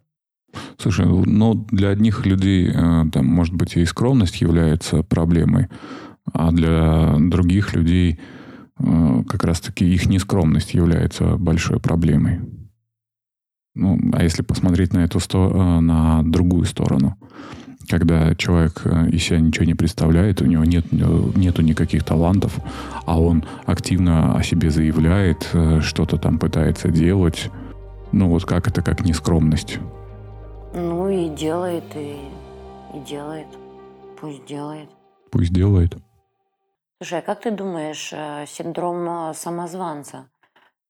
Слушай, 0.77 1.07
ну 1.07 1.55
для 1.55 1.91
одних 1.91 2.27
людей 2.27 2.69
э, 2.69 3.05
там, 3.13 3.27
может 3.27 3.55
быть, 3.55 3.77
и 3.77 3.85
скромность 3.87 4.41
является 4.41 5.03
проблемой, 5.03 5.69
а 6.33 6.51
для 6.51 7.17
других 7.19 7.75
людей 7.75 8.21
э, 8.79 9.23
как 9.29 9.45
раз-таки 9.45 9.85
их 9.85 10.07
нескромность 10.07 10.75
является 10.75 11.37
большой 11.37 11.81
проблемой. 11.81 12.41
Ну, 13.75 13.99
а 14.13 14.23
если 14.23 14.43
посмотреть 14.43 14.93
на 14.93 15.05
эту 15.05 15.21
сто... 15.21 15.51
Э, 15.51 15.81
на 15.81 16.23
другую 16.23 16.65
сторону, 16.65 17.17
когда 17.91 18.35
человек 18.37 18.83
э, 18.85 19.09
из 19.11 19.25
себя 19.25 19.41
ничего 19.41 19.67
не 19.67 19.75
представляет, 19.75 20.41
у 20.41 20.47
него 20.47 20.65
нет 20.65 20.87
э, 20.93 20.97
нету 21.35 21.63
никаких 21.63 22.05
талантов, 22.05 22.57
а 23.05 23.21
он 23.21 23.45
активно 23.67 24.37
о 24.37 24.43
себе 24.43 24.71
заявляет, 24.71 25.49
э, 25.53 25.81
что-то 25.81 26.17
там 26.17 26.39
пытается 26.39 26.89
делать. 26.89 27.51
Ну 28.13 28.29
вот 28.29 28.45
как 28.45 28.69
это, 28.69 28.81
как 28.83 29.01
нескромность? 29.01 29.79
Ну 30.73 31.09
и 31.09 31.29
делает, 31.29 31.85
и, 31.97 32.17
и 32.95 33.01
делает. 33.01 33.49
Пусть 34.21 34.47
делает. 34.47 34.89
Пусть 35.33 35.53
делает. 35.53 35.97
Слушай, 37.03 37.19
а 37.19 37.23
как 37.23 37.41
ты 37.41 37.51
думаешь, 37.51 38.13
синдром 38.49 39.35
самозванца, 39.35 40.29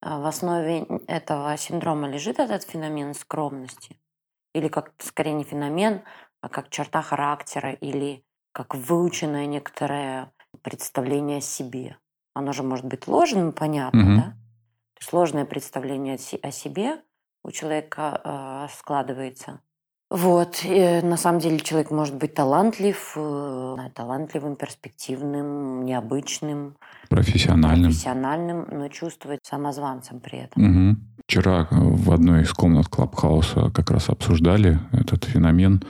в 0.03 0.27
основе 0.27 0.87
этого 1.07 1.57
синдрома 1.57 2.09
лежит 2.09 2.41
этот 2.41 2.65
феномен 2.65 3.15
скромности? 3.15 3.97
Или 4.53 4.69
как 4.69 4.93
скорее 4.99 5.35
не 5.35 5.45
феномен, 5.45 6.01
а 6.01 6.30
как 6.49 6.71
черта 6.71 7.03
характера 7.03 7.73
или 7.73 8.25
как 8.53 8.75
выученное 8.75 9.47
некоторое 9.47 10.33
представление 10.63 11.39
о 11.39 11.43
себе. 11.43 11.97
Оно 12.35 12.53
же 12.53 12.63
может 12.63 12.87
быть 12.87 13.07
ложным, 13.07 13.53
понятно, 13.53 14.01
угу. 14.01 14.17
да? 14.17 14.23
То 14.23 15.03
есть 15.03 15.13
ложное 15.13 15.45
представление 15.45 16.19
о 16.43 16.51
себе 16.51 17.01
у 17.43 17.51
человека 17.51 18.21
э, 18.23 18.67
складывается. 18.77 19.61
Вот. 20.11 20.63
И 20.65 21.01
на 21.03 21.17
самом 21.17 21.39
деле 21.39 21.61
человек 21.61 21.91
может 21.91 22.17
быть 22.17 22.35
талантлив, 22.35 23.13
э, 23.17 23.77
талантливым, 23.95 24.57
перспективным, 24.57 25.85
необычным. 25.85 26.77
Профессиональным. 27.09 27.91
Профессиональным, 27.91 28.67
но 28.71 28.89
чувствовать 28.89 29.41
самозванцем 29.45 30.21
при 30.21 30.41
этом. 30.41 30.91
Угу. 30.91 30.97
Вчера 31.27 31.69
в 31.71 32.13
одной 32.13 32.43
из 32.43 32.53
комнат 32.53 32.89
Клабхауса 32.89 33.71
как 33.71 33.91
раз 33.93 34.09
обсуждали 34.09 34.81
этот 34.93 35.25
феномен 35.25 35.83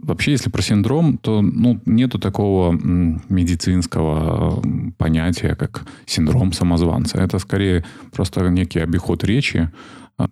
Вообще, 0.00 0.32
если 0.32 0.50
про 0.50 0.60
синдром, 0.60 1.18
то 1.18 1.40
ну, 1.40 1.80
нету 1.86 2.18
такого 2.18 2.72
медицинского 2.72 4.62
понятия, 4.98 5.54
как 5.54 5.86
синдром 6.04 6.52
самозванца. 6.52 7.18
Это 7.18 7.38
скорее 7.38 7.84
просто 8.12 8.48
некий 8.48 8.80
обиход 8.80 9.24
речи, 9.24 9.70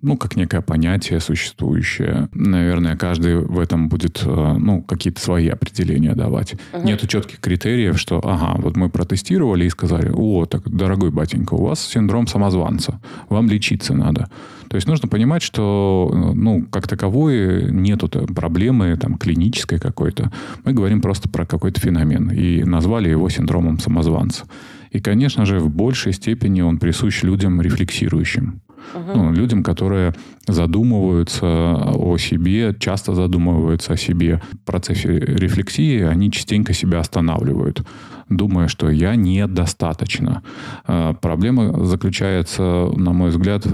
ну, 0.00 0.16
как 0.16 0.36
некое 0.36 0.60
понятие 0.60 1.18
существующее. 1.20 2.28
Наверное, 2.34 2.96
каждый 2.96 3.38
в 3.38 3.58
этом 3.58 3.88
будет, 3.88 4.22
э, 4.24 4.56
ну, 4.58 4.82
какие-то 4.82 5.20
свои 5.20 5.48
определения 5.48 6.14
давать. 6.14 6.54
Угу. 6.72 6.84
Нету 6.84 7.06
четких 7.08 7.40
критериев, 7.40 7.98
что, 7.98 8.20
ага, 8.22 8.60
вот 8.60 8.76
мы 8.76 8.88
протестировали 8.88 9.64
и 9.64 9.70
сказали, 9.70 10.12
о, 10.14 10.46
так, 10.46 10.68
дорогой 10.70 11.10
батенька, 11.10 11.54
у 11.54 11.64
вас 11.64 11.80
синдром 11.80 12.28
самозванца, 12.28 13.00
вам 13.28 13.48
лечиться 13.48 13.94
надо. 13.94 14.28
То 14.68 14.76
есть 14.76 14.86
нужно 14.86 15.08
понимать, 15.08 15.42
что, 15.42 16.10
э, 16.12 16.32
ну, 16.34 16.64
как 16.70 16.86
таковой 16.86 17.70
нету 17.72 18.08
проблемы 18.08 18.96
там 18.96 19.16
клинической 19.18 19.80
какой-то. 19.80 20.30
Мы 20.64 20.74
говорим 20.74 21.00
просто 21.00 21.28
про 21.28 21.44
какой-то 21.44 21.80
феномен 21.80 22.30
и 22.30 22.62
назвали 22.62 23.08
его 23.08 23.28
синдромом 23.28 23.80
самозванца. 23.80 24.44
И, 24.92 25.00
конечно 25.00 25.44
же, 25.44 25.58
в 25.58 25.70
большей 25.70 26.12
степени 26.12 26.60
он 26.60 26.78
присущ 26.78 27.22
людям 27.22 27.60
рефлексирующим 27.60 28.60
Угу. 28.94 29.12
Ну, 29.14 29.32
людям, 29.32 29.62
которые 29.62 30.14
задумываются 30.46 31.46
о 31.46 32.16
себе, 32.18 32.74
часто 32.78 33.14
задумываются 33.14 33.94
о 33.94 33.96
себе. 33.96 34.40
В 34.52 34.64
процессе 34.64 35.18
рефлексии 35.18 36.02
они 36.02 36.30
частенько 36.30 36.72
себя 36.72 37.00
останавливают, 37.00 37.82
думая, 38.28 38.68
что 38.68 38.90
я 38.90 39.16
недостаточно. 39.16 40.42
А, 40.86 41.14
проблема 41.14 41.84
заключается, 41.84 42.90
на 42.96 43.12
мой 43.12 43.30
взгляд, 43.30 43.66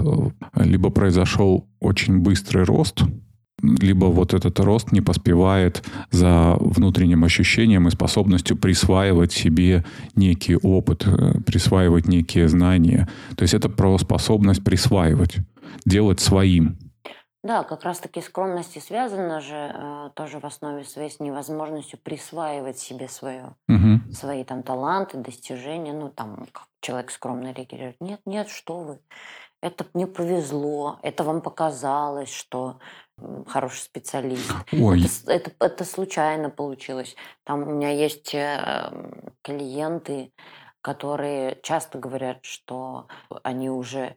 либо 0.55 0.89
произошел 0.89 1.67
очень 1.79 2.19
быстрый 2.19 2.63
рост, 2.63 3.03
либо 3.61 4.05
вот 4.05 4.33
этот 4.33 4.59
рост 4.59 4.91
не 4.91 5.01
поспевает 5.01 5.83
за 6.11 6.55
внутренним 6.59 7.23
ощущением 7.23 7.87
и 7.87 7.91
способностью 7.91 8.57
присваивать 8.57 9.31
себе 9.31 9.85
некий 10.15 10.55
опыт, 10.55 11.05
э, 11.05 11.41
присваивать 11.45 12.07
некие 12.07 12.47
знания. 12.47 13.07
То 13.35 13.43
есть 13.43 13.53
это 13.53 13.69
про 13.69 13.97
способность 13.97 14.63
присваивать, 14.63 15.37
делать 15.85 16.19
своим. 16.19 16.77
Да, 17.41 17.63
как 17.63 17.83
раз-таки 17.83 18.19
скромность 18.19 18.75
и 18.75 18.81
связана 18.81 19.39
же 19.39 19.55
э, 19.73 20.09
тоже 20.13 20.39
в 20.39 20.45
основе 20.45 20.83
своей 20.83 21.09
с 21.09 21.21
невозможностью 21.21 21.97
присваивать 21.97 22.77
себе 22.79 23.07
свое, 23.07 23.55
угу. 23.69 24.13
свои 24.13 24.43
там 24.43 24.61
таланты, 24.61 25.17
достижения. 25.17 25.93
Ну, 25.93 26.09
там, 26.09 26.47
как 26.51 26.67
человек 26.81 27.11
скромно 27.11 27.53
реагирует. 27.53 27.95
Нет, 28.01 28.19
нет, 28.25 28.49
что 28.49 28.79
вы. 28.79 28.99
Это 29.61 29.85
мне 29.93 30.07
повезло, 30.07 30.99
это 31.01 31.23
вам 31.23 31.41
показалось, 31.41 32.31
что 32.31 32.79
хороший 33.47 33.81
специалист. 33.81 34.51
Ой. 34.71 35.03
Это, 35.03 35.31
это, 35.31 35.51
это 35.59 35.85
случайно 35.85 36.49
получилось. 36.49 37.15
Там 37.43 37.63
у 37.63 37.71
меня 37.71 37.91
есть 37.91 38.33
э, 38.33 38.91
клиенты, 39.41 40.31
которые 40.81 41.59
часто 41.61 41.97
говорят, 41.97 42.39
что 42.43 43.07
они 43.43 43.69
уже 43.69 44.15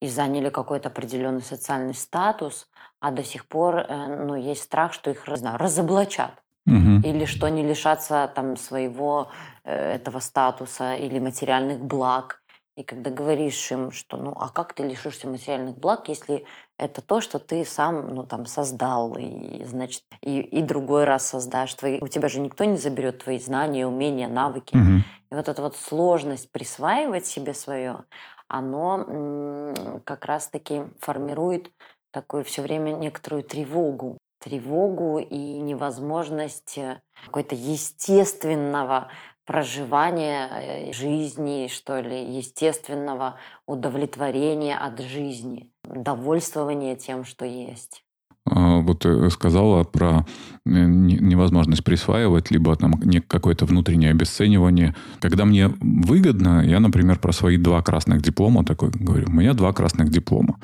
и 0.00 0.08
заняли 0.08 0.50
какой-то 0.50 0.88
определенный 0.88 1.42
социальный 1.42 1.94
статус, 1.94 2.68
а 2.98 3.12
до 3.12 3.22
сих 3.22 3.46
пор 3.46 3.76
э, 3.76 4.24
ну, 4.24 4.34
есть 4.34 4.62
страх, 4.62 4.92
что 4.92 5.10
их 5.10 5.24
знаю, 5.36 5.58
разоблачат. 5.58 6.42
Угу. 6.66 7.02
Или 7.04 7.24
что 7.24 7.46
они 7.46 7.62
лишатся 7.64 8.30
там 8.34 8.56
своего 8.56 9.30
э, 9.64 9.94
этого 9.94 10.20
статуса 10.20 10.94
или 10.94 11.18
материальных 11.18 11.80
благ. 11.80 12.41
И 12.76 12.84
когда 12.84 13.10
говоришь 13.10 13.70
им, 13.70 13.90
что 13.90 14.16
ну 14.16 14.32
а 14.34 14.48
как 14.48 14.72
ты 14.72 14.82
лишишься 14.82 15.28
материальных 15.28 15.76
благ, 15.76 16.08
если 16.08 16.46
это 16.78 17.02
то, 17.02 17.20
что 17.20 17.38
ты 17.38 17.64
сам 17.64 18.14
ну, 18.14 18.24
там, 18.24 18.46
создал, 18.46 19.16
и, 19.16 19.62
значит, 19.64 20.02
и, 20.20 20.40
и 20.40 20.62
другой 20.62 21.04
раз 21.04 21.26
создашь. 21.26 21.74
Твои, 21.74 22.00
у 22.00 22.08
тебя 22.08 22.28
же 22.28 22.40
никто 22.40 22.64
не 22.64 22.76
заберет 22.76 23.22
твои 23.22 23.38
знания, 23.38 23.86
умения, 23.86 24.28
навыки. 24.28 24.74
Угу. 24.74 25.04
И 25.30 25.34
вот 25.34 25.48
эта 25.48 25.62
вот 25.62 25.76
сложность 25.76 26.50
присваивать 26.50 27.26
себе 27.26 27.54
свое, 27.54 28.04
оно 28.48 29.74
как 30.04 30.24
раз-таки 30.24 30.82
формирует 31.00 31.70
такую 32.10 32.44
все 32.44 32.62
время 32.62 32.90
некоторую 32.92 33.42
тревогу. 33.42 34.18
Тревогу 34.40 35.20
и 35.20 35.36
невозможность 35.36 36.76
э, 36.76 37.00
какой-то 37.26 37.54
естественного 37.54 39.08
проживания 39.52 40.48
э, 40.50 40.92
жизни, 40.92 41.68
что 41.70 42.00
ли, 42.00 42.36
естественного 42.36 43.36
удовлетворения 43.66 44.76
от 44.76 45.00
жизни, 45.00 45.70
довольствования 45.84 46.96
тем, 46.96 47.24
что 47.24 47.44
есть. 47.44 48.02
А, 48.44 48.78
вот 48.78 49.00
ты 49.00 49.30
сказала 49.30 49.84
про 49.84 50.26
э, 50.64 50.70
невозможность 50.70 51.84
присваивать, 51.84 52.50
либо 52.50 52.74
там 52.76 52.94
какое-то 53.28 53.66
внутреннее 53.66 54.10
обесценивание. 54.10 54.96
Когда 55.20 55.44
мне 55.44 55.68
выгодно, 55.80 56.64
я, 56.66 56.80
например, 56.80 57.18
про 57.18 57.32
свои 57.32 57.56
два 57.56 57.82
красных 57.82 58.22
диплома 58.22 58.64
такой 58.64 58.90
говорю, 58.90 59.26
у 59.28 59.32
меня 59.32 59.54
два 59.54 59.72
красных 59.72 60.08
диплома. 60.08 60.58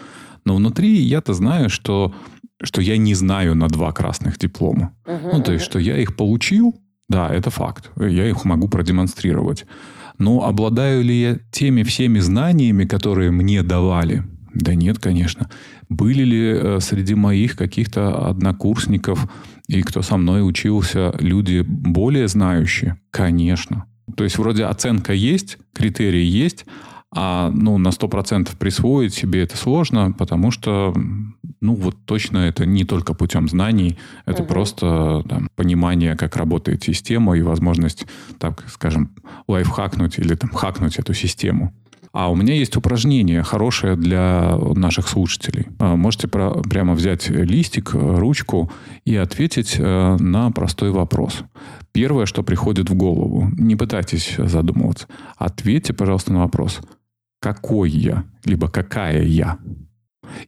Но 0.45 0.57
внутри 0.57 0.97
я-то 0.97 1.35
знаю, 1.35 1.69
что, 1.69 2.15
что 2.63 2.81
я 2.81 2.97
не 2.97 3.15
знаю 3.15 3.55
на 3.55 3.69
два 3.69 3.93
красных 3.93 4.39
диплома. 4.39 4.95
Угу, 5.07 5.29
ну, 5.37 5.43
то 5.43 5.53
есть, 5.53 5.65
что 5.65 5.79
я 5.79 5.99
их 5.99 6.17
получил, 6.17 6.75
да, 7.09 7.29
это 7.29 7.51
факт. 7.51 7.91
Я 7.97 8.29
их 8.29 8.45
могу 8.45 8.69
продемонстрировать. 8.69 9.67
Но 10.19 10.45
обладаю 10.45 11.03
ли 11.03 11.21
я 11.21 11.39
теми 11.51 11.83
всеми 11.83 12.19
знаниями, 12.19 12.85
которые 12.85 13.31
мне 13.31 13.63
давали? 13.63 14.25
Да 14.53 14.75
нет, 14.75 14.99
конечно. 14.99 15.49
Были 15.89 16.25
ли 16.25 16.53
э, 16.53 16.79
среди 16.81 17.15
моих 17.15 17.57
каких-то 17.57 18.29
однокурсников 18.29 19.29
и 19.69 19.83
кто 19.83 20.03
со 20.03 20.17
мной 20.17 20.47
учился 20.47 21.15
люди 21.21 21.61
более 21.61 22.29
знающие? 22.29 22.99
Конечно. 23.11 23.87
То 24.17 24.25
есть 24.25 24.39
вроде 24.39 24.65
оценка 24.65 25.13
есть, 25.13 25.59
критерии 25.75 26.25
есть, 26.25 26.67
а 27.15 27.51
ну, 27.51 27.79
на 27.79 27.89
100% 27.89 28.57
присвоить 28.59 29.15
себе 29.15 29.43
это 29.43 29.57
сложно, 29.57 30.13
потому 30.13 30.51
что 30.51 30.95
ну 31.61 31.75
вот 31.75 31.97
точно 32.05 32.39
это 32.39 32.67
не 32.67 32.85
только 32.85 33.15
путем 33.15 33.49
знаний, 33.49 33.99
это 34.27 34.43
угу. 34.43 34.49
просто 34.49 35.25
там, 35.29 35.49
понимание, 35.57 36.17
как 36.17 36.37
работает 36.37 36.83
система 36.85 37.37
и 37.37 37.43
возможность, 37.43 38.07
так 38.39 38.65
скажем, 38.69 39.11
лайфхакнуть 39.47 40.19
или 40.19 40.35
там 40.35 40.51
хакнуть 40.51 40.99
эту 40.99 41.15
систему. 41.15 41.73
А 42.13 42.31
у 42.31 42.35
меня 42.35 42.55
есть 42.55 42.77
упражнение 42.77 43.43
хорошее 43.43 43.95
для 43.97 44.57
наших 44.75 45.09
слушателей. 45.09 45.67
А, 45.79 45.95
можете 45.95 46.27
про, 46.27 46.63
прямо 46.63 46.95
взять 46.95 47.29
листик, 47.29 47.93
ручку 47.93 48.73
и 49.05 49.15
ответить 49.15 49.77
э, 49.79 50.17
на 50.19 50.51
простой 50.51 50.91
вопрос. 50.91 51.43
Первое, 51.93 52.27
что 52.27 52.43
приходит 52.43 52.91
в 52.91 52.95
голову, 52.95 53.51
не 53.57 53.77
пытайтесь 53.77 54.35
задумываться. 54.37 55.07
Ответьте, 55.37 55.93
пожалуйста, 55.93 56.33
на 56.33 56.41
вопрос. 56.41 56.81
Какой 57.41 57.91
я? 57.91 58.25
Либо 58.45 58.69
какая 58.69 59.23
я? 59.23 59.59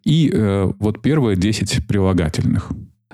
И 0.05 0.31
э, 0.33 0.73
вот 0.79 1.03
первые 1.03 1.37
10 1.37 1.87
прилагательных. 1.87 2.71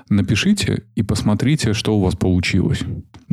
Напишите 0.09 0.83
и 0.95 1.03
посмотрите, 1.03 1.73
что 1.73 1.97
у 1.97 2.01
вас 2.01 2.15
получилось. 2.15 2.81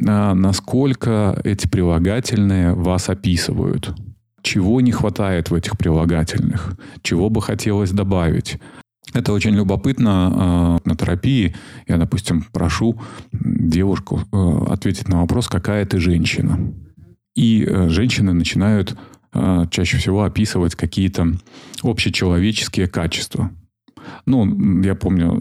А, 0.07 0.35
насколько 0.35 1.41
эти 1.45 1.69
прилагательные 1.69 2.75
вас 2.75 3.09
описывают. 3.09 3.95
Чего 4.43 4.81
не 4.81 4.93
хватает 4.93 5.51
в 5.51 5.55
этих 5.55 5.79
прилагательных. 5.79 6.77
Чего 7.03 7.31
бы 7.31 7.41
хотелось 7.41 7.93
добавить. 7.93 8.59
Это 9.13 9.33
очень 9.33 9.53
любопытно 9.55 10.81
э, 10.85 10.89
на 10.89 10.97
терапии. 10.97 11.55
Я, 11.87 11.99
допустим, 11.99 12.45
прошу 12.53 13.01
девушку 13.33 14.21
э, 14.33 14.73
ответить 14.73 15.09
на 15.09 15.21
вопрос, 15.21 15.49
какая 15.49 15.87
ты 15.87 15.99
женщина. 15.99 16.59
И 17.37 17.65
э, 17.65 17.89
женщины 17.89 18.33
начинают 18.33 18.93
а, 18.93 18.97
чаще 19.71 19.99
всего 19.99 20.25
описывать 20.25 20.75
какие-то 20.75 21.35
общечеловеческие 21.83 22.87
качества. 22.87 23.51
Ну, 24.27 24.83
я 24.83 24.95
помню, 24.95 25.33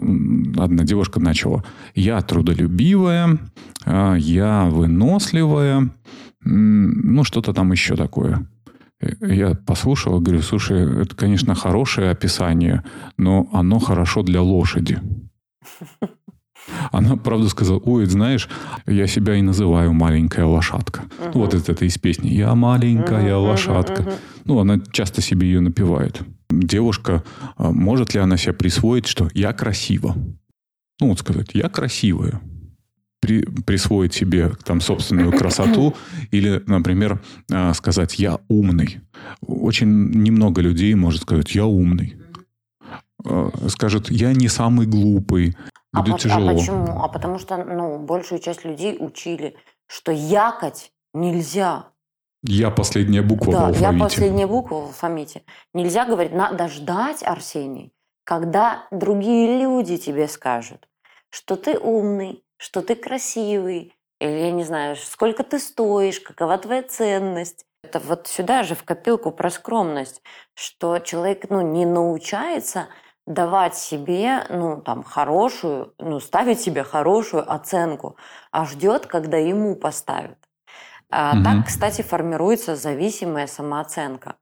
одна 0.56 0.84
девушка 0.84 1.20
начала. 1.20 1.64
Я 1.94 2.20
трудолюбивая, 2.22 3.38
а, 3.84 4.14
я 4.14 4.64
выносливая, 4.64 5.90
ну, 6.42 7.24
что-то 7.24 7.52
там 7.52 7.72
еще 7.72 7.96
такое. 7.96 8.46
Я 9.20 9.54
послушал, 9.54 10.20
говорю, 10.20 10.42
слушай, 10.42 11.02
это, 11.02 11.14
конечно, 11.14 11.54
хорошее 11.54 12.10
описание, 12.10 12.84
но 13.18 13.48
оно 13.52 13.78
хорошо 13.78 14.22
для 14.22 14.40
лошади. 14.40 15.00
Она, 16.92 17.16
правда, 17.16 17.48
сказала, 17.48 17.78
ой, 17.78 18.06
знаешь, 18.06 18.48
я 18.86 19.06
себя 19.06 19.36
и 19.36 19.42
называю 19.42 19.92
маленькая 19.92 20.46
лошадка. 20.46 21.00
Угу. 21.00 21.30
Ну, 21.34 21.40
вот 21.40 21.54
это, 21.54 21.72
это 21.72 21.84
из 21.84 21.98
песни. 21.98 22.28
Я 22.28 22.54
маленькая 22.54 23.36
угу, 23.36 23.46
лошадка. 23.46 24.00
Угу, 24.00 24.10
угу. 24.10 24.18
Ну, 24.44 24.58
она 24.58 24.80
часто 24.92 25.20
себе 25.20 25.48
ее 25.48 25.60
напевает. 25.60 26.20
Девушка, 26.50 27.24
а, 27.56 27.70
может 27.70 28.14
ли 28.14 28.20
она 28.20 28.36
себе 28.36 28.52
присвоить, 28.52 29.06
что 29.06 29.28
я 29.34 29.52
красива? 29.52 30.14
Ну, 31.00 31.08
вот 31.08 31.18
сказать, 31.18 31.50
я 31.54 31.68
красивая. 31.68 32.40
При, 33.20 33.40
присвоить 33.40 34.12
себе 34.12 34.52
там 34.64 34.80
собственную 34.80 35.32
красоту 35.32 35.94
или, 36.30 36.62
например, 36.66 37.22
а, 37.50 37.72
сказать 37.74 38.18
«я 38.18 38.38
умный». 38.48 39.00
Очень 39.40 40.10
немного 40.10 40.60
людей 40.60 40.94
может 40.94 41.22
сказать 41.22 41.54
«я 41.54 41.66
умный» 41.66 42.16
а, 43.24 43.50
скажет, 43.68 44.10
я 44.10 44.32
не 44.32 44.48
самый 44.48 44.86
глупый, 44.86 45.56
Будет 45.94 46.14
а, 46.16 46.18
тяжело. 46.18 46.50
А 46.50 46.54
почему? 46.54 47.02
А 47.02 47.08
потому 47.08 47.38
что 47.38 47.56
ну, 47.56 47.98
большую 47.98 48.40
часть 48.40 48.64
людей 48.64 48.96
учили, 48.98 49.56
что 49.86 50.10
якать 50.10 50.92
нельзя. 51.12 51.86
Я 52.42 52.70
последняя 52.70 53.22
буква 53.22 53.52
да, 53.52 53.58
в 53.58 53.62
алфавите. 53.68 53.84
я 53.84 53.98
последняя 53.98 54.46
буква 54.46 54.74
в 54.74 54.84
алфавите. 54.86 55.42
Нельзя 55.72 56.04
говорить, 56.04 56.34
надо 56.34 56.68
ждать, 56.68 57.22
Арсений, 57.22 57.92
когда 58.24 58.86
другие 58.90 59.60
люди 59.60 59.96
тебе 59.96 60.28
скажут, 60.28 60.88
что 61.30 61.56
ты 61.56 61.78
умный, 61.78 62.42
что 62.58 62.82
ты 62.82 62.96
красивый, 62.96 63.94
или, 64.20 64.30
я 64.30 64.50
не 64.50 64.64
знаю, 64.64 64.96
сколько 64.96 65.42
ты 65.42 65.58
стоишь, 65.58 66.20
какова 66.20 66.58
твоя 66.58 66.82
ценность. 66.82 67.64
Это 67.82 68.00
вот 68.00 68.26
сюда 68.26 68.62
же 68.62 68.74
в 68.74 68.82
копилку 68.82 69.30
про 69.30 69.50
скромность, 69.50 70.22
что 70.54 70.98
человек 70.98 71.50
ну, 71.50 71.60
не 71.60 71.86
научается– 71.86 72.88
давать 73.26 73.76
себе, 73.76 74.44
ну, 74.50 74.80
там, 74.82 75.02
хорошую, 75.02 75.94
ну, 75.98 76.20
ставить 76.20 76.60
себе 76.60 76.84
хорошую 76.84 77.50
оценку, 77.50 78.16
а 78.50 78.66
ждет, 78.66 79.06
когда 79.06 79.38
ему 79.38 79.76
поставят. 79.76 80.38
А, 81.10 81.34
угу. 81.34 81.44
Так, 81.44 81.66
кстати, 81.66 82.02
формируется 82.02 82.76
зависимая 82.76 83.46
самооценка. 83.46 84.36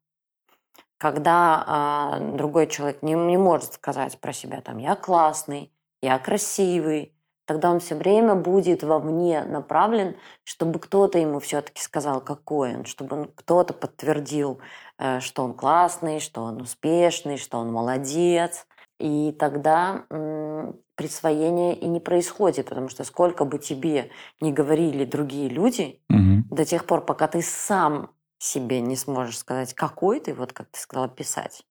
когда 0.99 1.65
а, 1.67 2.19
другой 2.21 2.69
человек 2.69 3.03
не, 3.03 3.15
не 3.15 3.37
может 3.37 3.75
сказать 3.75 4.21
про 4.21 4.33
себя 4.33 4.61
там 4.61 4.79
«я 4.79 4.95
классный», 4.95 5.73
«я 6.01 6.19
красивый», 6.19 7.13
тогда 7.47 7.71
он 7.71 7.81
все 7.81 7.95
время 7.97 8.35
будет 8.37 8.83
вовне 8.83 9.45
направлен, 9.45 10.17
чтобы 10.45 10.79
кто-то 10.79 11.19
ему 11.19 11.41
все-таки 11.41 11.83
сказал, 11.83 12.21
какой 12.21 12.77
он, 12.77 12.85
чтобы 12.85 13.31
кто-то 13.35 13.75
подтвердил, 13.75 14.61
э, 14.99 15.21
что 15.21 15.45
он 15.45 15.55
классный, 15.55 16.21
что 16.21 16.43
он 16.43 16.63
успешный, 16.63 17.37
что 17.37 17.59
он 17.59 17.73
молодец. 17.73 18.67
И 18.99 19.33
тогда 19.33 20.07
присвоение 20.95 21.75
и 21.77 21.87
не 21.89 22.01
происходит, 22.01 22.69
потому 22.69 22.89
что 22.89 23.05
сколько 23.05 23.45
бы 23.45 23.59
тебе 23.59 24.11
не 24.41 24.53
говорили 24.53 25.05
другие 25.05 25.49
люди, 25.49 26.01
Мгм. 26.09 26.45
до 26.51 26.65
тех 26.65 26.87
пор, 26.87 27.05
пока 27.05 27.29
ты 27.29 27.43
сам 27.43 28.15
себе 28.39 28.81
не 28.81 28.97
сможешь 28.97 29.39
сказать, 29.39 29.75
какой 29.75 30.21
ты, 30.21 30.35
вот 30.35 30.53
как 30.53 30.69
ты 30.71 30.79
сказала, 30.79 31.09
писать, 31.09 31.65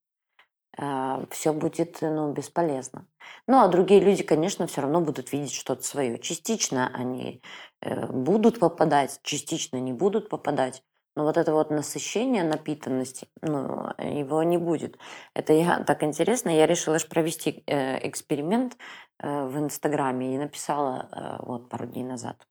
все 1.30 1.52
будет 1.52 1.98
ну, 2.00 2.32
бесполезно. 2.32 3.06
Ну, 3.46 3.60
а 3.60 3.68
другие 3.68 4.00
люди, 4.00 4.22
конечно, 4.22 4.66
все 4.66 4.80
равно 4.80 5.00
будут 5.00 5.32
видеть 5.32 5.52
что-то 5.52 5.82
свое. 5.82 6.18
Частично 6.18 6.90
они 6.94 7.42
э, 7.82 8.06
будут 8.06 8.58
попадать, 8.58 9.20
частично 9.22 9.76
не 9.76 9.92
будут 9.92 10.28
попадать. 10.30 10.82
Но 11.14 11.24
вот 11.24 11.36
это 11.36 11.52
вот 11.52 11.70
насыщение 11.70 12.42
напитанности, 12.42 13.28
ну, 13.42 13.90
его 13.98 14.42
не 14.42 14.56
будет. 14.56 14.98
Это 15.34 15.52
я 15.52 15.80
так 15.84 16.02
интересно, 16.02 16.48
я 16.48 16.66
решила 16.66 16.98
ж 16.98 17.06
провести 17.06 17.62
э, 17.66 18.08
эксперимент 18.08 18.78
э, 19.18 19.46
в 19.46 19.58
Инстаграме 19.58 20.34
и 20.34 20.38
написала 20.38 21.08
э, 21.12 21.44
вот 21.44 21.68
пару 21.68 21.86
дней 21.86 22.02
назад, 22.02 22.46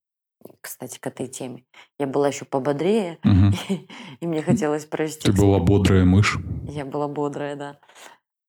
кстати, 0.62 1.00
к 1.00 1.08
этой 1.08 1.28
теме. 1.28 1.66
Я 1.98 2.06
была 2.06 2.28
еще 2.28 2.46
пободрее, 2.46 3.18
Мгм. 3.24 3.52
и 4.20 4.28
мне 4.28 4.44
хотелось 4.44 4.86
провести... 4.86 5.32
Ты 5.32 5.34
была 5.34 5.58
бодрая 5.60 6.06
мышь. 6.06 6.38
Я 6.68 6.86
была 6.86 7.08
бодрая, 7.08 7.56
да. 7.56 7.80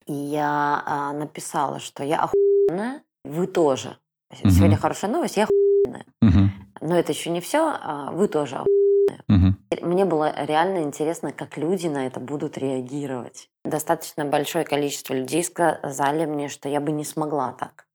И 0.06 0.12
я 0.12 0.82
а, 0.84 1.12
написала, 1.12 1.78
что 1.78 2.04
я 2.04 2.28
охуенная, 2.68 3.02
вы 3.24 3.46
тоже. 3.46 3.96
Сегодня 4.34 4.70
Мгм. 4.70 4.76
хорошая 4.76 5.10
новость, 5.10 5.36
я 5.38 5.44
охуенная. 5.44 6.06
Мгм. 6.20 6.50
Но 6.82 6.98
это 6.98 7.12
еще 7.12 7.30
не 7.30 7.40
все, 7.40 7.74
а 7.80 8.10
вы 8.10 8.28
тоже 8.28 8.56
охуенная. 8.56 8.81
Мгм. 9.28 9.58
Мне 9.82 10.04
было 10.04 10.32
реально 10.44 10.82
интересно, 10.82 11.32
как 11.32 11.56
люди 11.56 11.86
на 11.86 12.06
это 12.06 12.20
будут 12.20 12.58
реагировать. 12.58 13.48
Достаточно 13.64 14.24
большое 14.24 14.64
количество 14.64 15.14
людей 15.14 15.44
сказали 15.44 16.26
мне, 16.26 16.48
что 16.48 16.68
я 16.68 16.80
бы 16.80 16.92
не 16.92 17.04
смогла 17.04 17.52
так. 17.52 17.86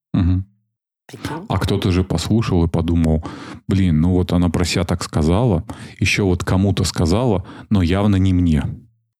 Прикинь? 1.07 1.45
А 1.47 1.57
кто-то 1.57 1.89
же 1.89 2.03
послушал 2.03 2.65
и 2.65 2.67
подумал, 2.67 3.23
блин, 3.67 4.01
ну 4.01 4.11
вот 4.11 4.33
она 4.33 4.49
про 4.49 4.65
себя 4.65 4.83
так 4.83 5.03
сказала, 5.03 5.63
еще 5.99 6.23
вот 6.23 6.43
кому-то 6.43 6.83
сказала, 6.83 7.47
но 7.69 7.81
явно 7.81 8.17
не 8.17 8.33
мне. 8.33 8.63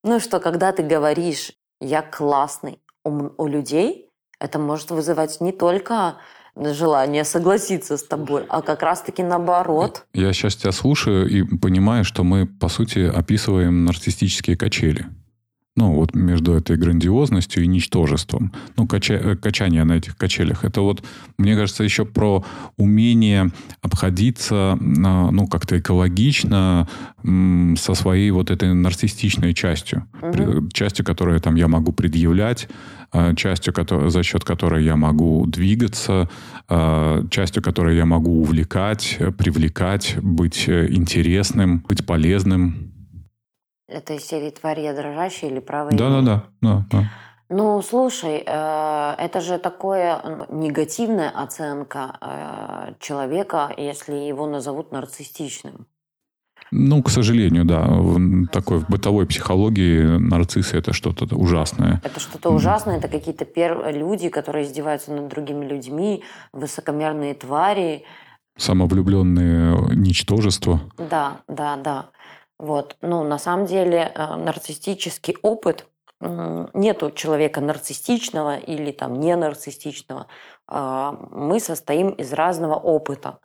Ну 0.03 0.19
что, 0.19 0.41
когда 0.41 0.73
ты 0.73 0.83
говоришь 0.83 1.53
«я 1.79 2.01
классный» 2.01 2.79
у, 3.05 3.29
у 3.37 3.47
людей, 3.47 4.09
это 4.37 4.59
может 4.59 4.91
вызывать 4.91 5.39
не 5.39 5.53
только 5.53 6.17
желание 6.73 7.23
согласиться 7.23 7.97
с 7.97 8.03
тобой, 8.03 8.45
а 8.49 8.61
как 8.61 8.83
раз-таки 8.83 9.23
наоборот. 9.23 10.05
Я 10.13 10.33
сейчас 10.33 10.55
тебя 10.55 10.71
слушаю 10.71 11.29
и 11.29 11.43
понимаю, 11.43 12.03
что 12.03 12.23
мы, 12.23 12.45
по 12.45 12.69
сути, 12.69 12.99
описываем 12.99 13.85
нарциссические 13.85 14.57
качели. 14.57 15.05
Ну, 15.77 15.93
вот 15.93 16.15
между 16.15 16.53
этой 16.53 16.75
грандиозностью 16.75 17.63
и 17.63 17.67
ничтожеством. 17.67 18.51
Ну, 18.77 18.87
кача- 18.87 19.13
э, 19.33 19.35
качание 19.35 19.83
на 19.83 19.93
этих 19.93 20.17
качелях. 20.17 20.65
Это 20.65 20.81
вот, 20.81 21.03
мне 21.37 21.55
кажется, 21.55 21.83
еще 21.83 22.03
про 22.03 22.43
умение 22.77 23.51
обходиться, 23.83 24.55
а, 25.05 25.31
ну, 25.31 25.47
как-то 25.47 25.77
экологично 25.77 26.87
со 27.23 27.93
своей 27.93 28.31
вот 28.31 28.49
этой 28.51 28.73
нарциссичной 28.73 29.53
частью. 29.53 30.05
При- 30.31 30.67
Частью, 30.73 31.05
которую 31.05 31.39
там 31.39 31.55
я 31.55 31.67
могу 31.67 31.91
предъявлять, 31.91 32.67
а, 33.11 33.35
частью, 33.35 33.71
кото- 33.73 34.09
за 34.09 34.23
счет 34.23 34.43
которой 34.43 34.83
я 34.83 34.95
могу 34.95 35.45
двигаться, 35.45 36.27
а, 36.69 37.23
частью, 37.29 37.61
которой 37.63 37.95
я 37.95 38.05
могу 38.05 38.41
увлекать, 38.41 39.17
привлекать, 39.37 40.15
быть 40.21 40.65
э, 40.67 40.87
интересным, 40.91 41.83
быть 41.87 42.03
полезным. 42.05 42.91
Это 43.87 44.13
из 44.13 44.25
серии 44.25 44.49
«Тварь 44.49 44.81
я 44.81 44.93
дрожащая» 44.93 45.49
или 45.49 45.59
«Право 45.59 45.89
имя». 45.89 45.97
Да-да-да. 45.97 46.43
да, 46.61 46.85
да. 46.91 47.09
Ну, 47.49 47.81
слушай, 47.81 48.43
э, 48.45 49.15
это 49.17 49.39
же 49.39 49.57
такое 49.57 50.21
негативная 50.49 51.29
оценка 51.29 52.17
э, 52.19 52.93
человека, 52.99 53.73
если 53.77 54.13
его 54.13 54.45
назовут 54.45 54.91
нарциссичным. 54.91 55.87
Ну, 56.71 57.01
к 57.01 57.09
сожалению, 57.09 57.63
да. 57.63 57.85
В 57.87 58.47
такой 58.47 58.79
в 58.79 58.89
бытовой 58.89 59.25
психологии 59.25 60.17
нарциссы 60.17 60.77
это 60.77 60.91
что-то 60.91 61.35
ужасное. 61.37 62.01
Это 62.03 62.19
что-то 62.19 62.49
ужасное, 62.49 62.97
это 62.97 63.07
какие-то 63.07 63.45
пер... 63.45 63.95
люди, 63.95 64.27
которые 64.27 64.65
издеваются 64.65 65.13
над 65.13 65.29
другими 65.29 65.65
людьми, 65.65 66.23
высокомерные 66.51 67.35
твари. 67.35 68.03
Самовлюбленные 68.57 69.95
ничтожества. 69.95 70.81
Да, 70.97 71.37
да, 71.47 71.77
да. 71.77 72.09
Вот. 72.59 72.97
Ну, 73.01 73.23
на 73.23 73.37
самом 73.37 73.65
деле, 73.65 74.11
э, 74.13 74.35
нарциссический 74.35 75.37
опыт 75.41 75.87
нету 76.19 77.11
человека 77.11 77.61
нарциссичного 77.61 78.57
или 78.57 78.91
там 78.91 79.19
не 79.19 79.35
нарциссичного. 79.35 80.27
А, 80.67 81.11
Мы 81.31 81.59
состоим 81.59 82.09
из 82.09 82.33
разного 82.33 82.75
опыта. 82.75 83.39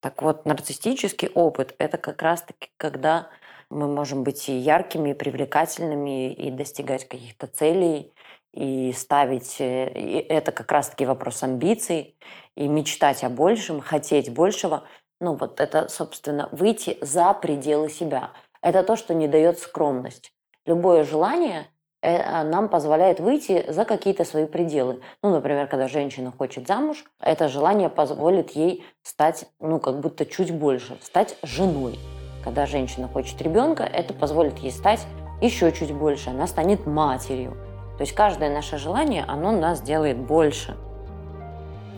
Так 0.00 0.22
вот, 0.22 0.46
нарциссический 0.46 1.28
опыт– 1.28 1.74
это 1.78 1.98
как 1.98 2.22
раз-таки 2.22 2.70
когда 2.76 3.28
мы 3.70 3.88
можем 3.88 4.22
быть 4.22 4.48
и 4.48 4.56
яркими, 4.56 5.10
и 5.10 5.14
привлекательными, 5.14 6.32
и 6.32 6.50
достигать 6.50 7.08
каких-то 7.08 7.46
целей, 7.46 8.12
и 8.52 8.92
ставить... 8.92 9.60
э, 9.60 9.90
и 9.92 10.18
это 10.18 10.52
как 10.52 10.70
раз-таки 10.70 11.06
вопрос 11.06 11.42
амбиций, 11.42 12.16
и 12.56 12.68
мечтать 12.68 13.24
о 13.24 13.30
большем, 13.30 13.80
хотеть 13.80 14.32
большего. 14.32 14.84
Ну 15.20 15.34
вот 15.34 15.60
это, 15.60 15.88
собственно, 15.88 16.48
выйти 16.52 16.98
за 17.00 17.32
пределы 17.34 17.88
себя. 17.88 18.32
Это 18.62 18.84
то, 18.84 18.96
что 18.96 19.12
не 19.12 19.26
дает 19.26 19.58
скромность. 19.58 20.32
Любое 20.64 21.04
желание 21.04 21.66
э, 22.00 22.44
нам 22.44 22.68
позволяет 22.68 23.18
выйти 23.18 23.64
за 23.68 23.84
какие-то 23.84 24.24
свои 24.24 24.46
пределы. 24.46 25.00
Ну, 25.22 25.30
например, 25.30 25.66
когда 25.66 25.88
женщина 25.88 26.32
хочет 26.36 26.68
замуж, 26.68 27.04
это 27.20 27.48
желание 27.48 27.88
позволит 27.88 28.52
ей 28.52 28.84
стать, 29.02 29.46
ну, 29.58 29.80
как 29.80 29.98
будто 29.98 30.24
чуть 30.24 30.52
больше, 30.52 30.96
стать 31.02 31.36
женой. 31.42 31.98
Когда 32.44 32.66
женщина 32.66 33.08
хочет 33.08 33.42
ребенка, 33.42 33.82
это 33.82 34.14
позволит 34.14 34.58
ей 34.58 34.70
стать 34.70 35.00
еще 35.40 35.72
чуть 35.72 35.92
больше, 35.92 36.30
она 36.30 36.46
станет 36.46 36.86
матерью. 36.86 37.56
То 37.98 38.02
есть 38.02 38.14
каждое 38.14 38.48
наше 38.48 38.78
желание, 38.78 39.24
оно 39.26 39.50
нас 39.50 39.80
делает 39.80 40.18
больше. 40.18 40.76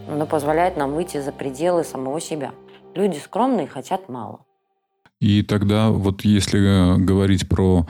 Оно 0.08 0.26
позволяет 0.26 0.78
нам 0.78 0.94
выйти 0.94 1.18
за 1.18 1.30
пределы 1.30 1.84
самого 1.84 2.20
себя. 2.20 2.52
Люди 2.94 3.18
скромные 3.18 3.66
хотят 3.66 4.08
мало. 4.08 4.46
И 5.24 5.42
тогда 5.42 5.88
вот 5.88 6.22
если 6.26 6.60
э, 6.60 6.98
говорить 6.98 7.48
про 7.48 7.86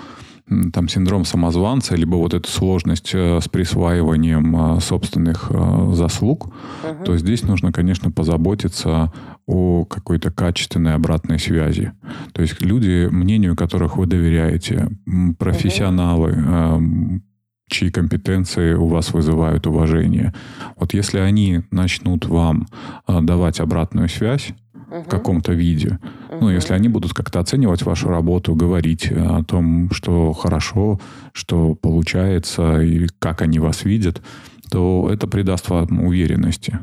там 0.73 0.89
синдром 0.89 1.25
самозванца, 1.25 1.97
либо 1.97 2.15
вот 2.15 2.33
эту 2.33 2.49
сложность 2.49 3.11
э, 3.13 3.41
с 3.41 3.49
присваиванием 3.49 4.77
э, 4.77 4.81
собственных 4.81 5.47
э, 5.51 5.93
заслуг, 5.95 6.53
Мгм. 6.85 7.05
то 7.05 7.17
здесь 7.17 7.43
нужно, 7.43 7.73
конечно, 7.73 8.13
позаботиться 8.13 9.13
о 9.47 9.85
какой-то 9.85 10.31
качественной 10.31 10.95
обратной 10.95 11.41
связи. 11.41 11.93
То 12.33 12.43
есть 12.43 12.63
люди, 12.63 13.09
мнению 13.11 13.57
которых 13.57 13.97
вы 13.97 14.07
доверяете, 14.07 14.91
профессионалы, 15.39 16.31
эм, 16.31 17.23
чьи 17.69 17.91
компетенции 17.91 18.75
у 18.75 18.87
вас 18.87 19.13
вызывают 19.13 19.67
уважение. 19.67 20.35
Вот 20.77 20.95
если 20.95 21.19
они 21.19 21.63
начнут 21.71 22.27
вам 22.27 22.69
давать 23.09 23.59
обратную 23.61 24.09
связь 24.09 24.55
в 24.89 25.09
каком-то 25.09 25.53
виде, 25.53 25.99
ну, 26.31 26.51
если 26.51 26.75
они 26.75 26.89
будут 26.89 27.13
как-то 27.13 27.41
оценивать 27.41 27.83
вашу 27.83 28.09
работу, 28.09 28.55
говорить 28.55 29.11
о 29.11 29.43
том, 29.45 29.91
что 29.93 30.33
хорошо, 30.33 31.01
что 31.33 31.75
получается 31.75 32.81
и 32.81 33.07
как 33.19 33.43
они 33.43 33.59
вас 33.59 33.85
видят, 33.85 34.23
то 34.71 35.09
это 35.11 35.27
придаст 35.27 35.69
вам 35.69 36.05
уверенности. 36.05 36.79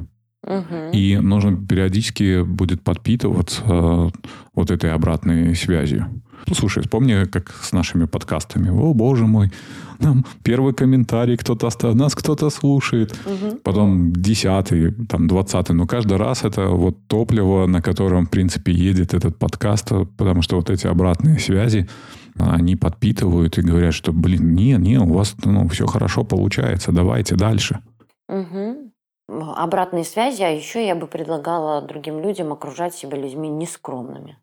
И 0.91 1.17
нужно 1.21 1.55
периодически 1.55 2.41
будет 2.41 2.83
подпитываться 2.83 3.61
э, 3.63 4.09
вот 4.55 4.71
этой 4.71 4.91
обратной 4.91 5.55
связью. 5.55 6.07
Ну, 6.47 6.55
слушай, 6.55 6.81
вспомни, 6.81 7.25
как 7.25 7.51
с 7.63 7.71
нашими 7.71 8.05
подкастами. 8.05 8.69
О, 8.69 8.93
боже 8.93 9.25
мой, 9.25 9.51
нам 9.99 10.25
первый 10.43 10.73
комментарий 10.73 11.37
кто-то 11.37 11.67
оставил, 11.67 11.95
нас 11.95 12.15
кто-то 12.15 12.49
слушает. 12.49 13.17
Мгм. 13.25 13.57
Потом 13.63 14.13
десятый, 14.13 14.91
там, 14.91 15.27
двадцатый. 15.27 15.75
Но 15.75 15.87
каждый 15.87 16.17
раз 16.17 16.43
это 16.43 16.67
вот 16.67 16.97
топливо, 17.07 17.67
на 17.67 17.81
котором, 17.81 18.25
в 18.25 18.29
принципе, 18.29 18.71
едет 18.71 19.13
этот 19.13 19.37
подкаст, 19.37 19.91
потому 20.17 20.41
что 20.41 20.55
вот 20.55 20.69
эти 20.69 20.87
обратные 20.87 21.39
связи, 21.39 21.87
они 22.35 22.75
подпитывают 22.75 23.57
и 23.57 23.61
говорят, 23.61 23.93
что, 23.93 24.11
блин, 24.11 24.55
не, 24.55 24.73
не, 24.73 24.97
у 24.97 25.13
вас 25.13 25.35
ну, 25.43 25.67
все 25.69 25.85
хорошо 25.85 26.23
получается, 26.23 26.91
давайте 26.91 27.35
дальше. 27.35 27.79
Мгм. 28.27 28.91
Обратные 29.27 30.03
связи, 30.03 30.41
а 30.41 30.49
еще 30.49 30.85
я 30.85 30.95
бы 30.95 31.07
предлагала 31.07 31.81
другим 31.81 32.21
людям 32.21 32.51
окружать 32.51 32.93
себя 32.95 33.17
людьми 33.17 33.47
нескромными. 33.49 34.37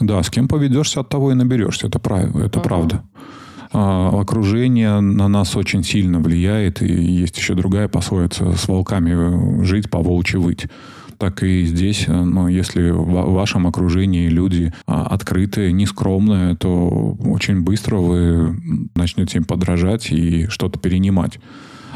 Да, 0.00 0.22
с 0.22 0.30
кем 0.30 0.48
поведешься, 0.48 1.00
от 1.00 1.08
того 1.08 1.32
и 1.32 1.34
наберешься. 1.34 1.86
Это, 1.86 1.98
прав- 1.98 2.36
это 2.36 2.58
Мгм. 2.58 2.68
правда. 2.68 3.02
А, 3.72 4.20
окружение 4.20 5.00
на 5.00 5.26
нас 5.26 5.56
очень 5.56 5.82
сильно 5.82 6.20
влияет, 6.20 6.80
и 6.80 6.86
есть 6.86 7.36
еще 7.36 7.54
другая 7.54 7.88
пословица 7.88 8.52
«с 8.52 8.68
волками 8.68 9.64
жить, 9.64 9.90
по 9.90 10.00
волчьи 10.00 10.38
выть» 10.38 10.66
так 11.18 11.42
и 11.42 11.64
здесь, 11.64 12.06
но 12.08 12.48
если 12.48 12.90
в 12.90 13.32
вашем 13.32 13.66
окружении 13.66 14.28
люди 14.28 14.72
а, 14.86 15.06
открытые, 15.06 15.72
нескромные, 15.72 16.56
то 16.56 17.16
очень 17.24 17.62
быстро 17.62 17.96
вы 17.96 18.58
начнете 18.94 19.38
им 19.38 19.44
подражать 19.44 20.10
и 20.10 20.48
что-то 20.48 20.78
перенимать. 20.78 21.38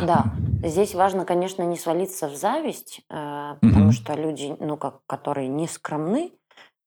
Да, 0.00 0.32
здесь 0.64 0.94
важно, 0.94 1.24
конечно, 1.24 1.62
не 1.62 1.76
свалиться 1.76 2.28
в 2.28 2.36
зависть, 2.36 3.00
э, 3.10 3.54
потому 3.60 3.86
угу. 3.86 3.92
что 3.92 4.14
люди, 4.14 4.54
ну, 4.60 4.76
как, 4.76 5.00
которые 5.06 5.48
не 5.48 5.66
скромны 5.66 6.30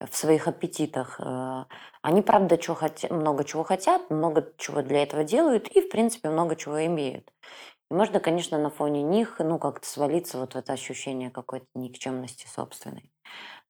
в 0.09 0.15
своих 0.15 0.47
аппетитах, 0.47 1.19
э, 1.19 1.65
они, 2.01 2.21
правда, 2.21 2.57
чего 2.57 2.75
хотят, 2.75 3.11
много 3.11 3.43
чего 3.43 3.63
хотят, 3.63 4.09
много 4.09 4.53
чего 4.57 4.81
для 4.81 5.03
этого 5.03 5.23
делают 5.23 5.67
и, 5.67 5.81
в 5.81 5.89
принципе, 5.89 6.29
много 6.29 6.55
чего 6.55 6.85
имеют. 6.85 7.31
И 7.91 7.93
можно, 7.93 8.19
конечно, 8.19 8.57
на 8.57 8.69
фоне 8.69 9.03
них, 9.03 9.37
ну, 9.39 9.59
как-то 9.59 9.87
свалиться 9.87 10.37
вот 10.39 10.53
в 10.53 10.57
это 10.57 10.73
ощущение 10.73 11.31
какой-то 11.31 11.67
никчемности 11.75 12.47
собственной. 12.47 13.11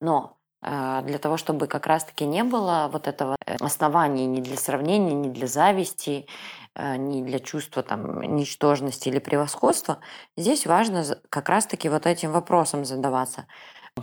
Но 0.01 0.37
э, 0.63 1.01
для 1.03 1.17
того, 1.19 1.37
чтобы 1.37 1.67
как 1.67 1.87
раз-таки 1.87 2.25
не 2.25 2.43
было 2.43 2.89
вот 2.91 3.07
этого 3.07 3.35
основания 3.59 4.25
ни 4.27 4.41
для 4.41 4.57
сравнения, 4.57 5.13
ни 5.13 5.29
для 5.29 5.47
зависти, 5.47 6.27
э, 6.75 6.97
ни 6.97 7.23
для 7.23 7.39
чувства 7.39 7.83
там 7.83 8.21
ничтожности 8.21 9.09
или 9.09 9.19
превосходства, 9.19 9.99
здесь 10.37 10.65
важно 10.67 11.03
как 11.29 11.49
раз-таки 11.49 11.89
вот 11.89 12.05
этим 12.05 12.31
вопросом 12.31 12.85
задаваться. 12.85 13.47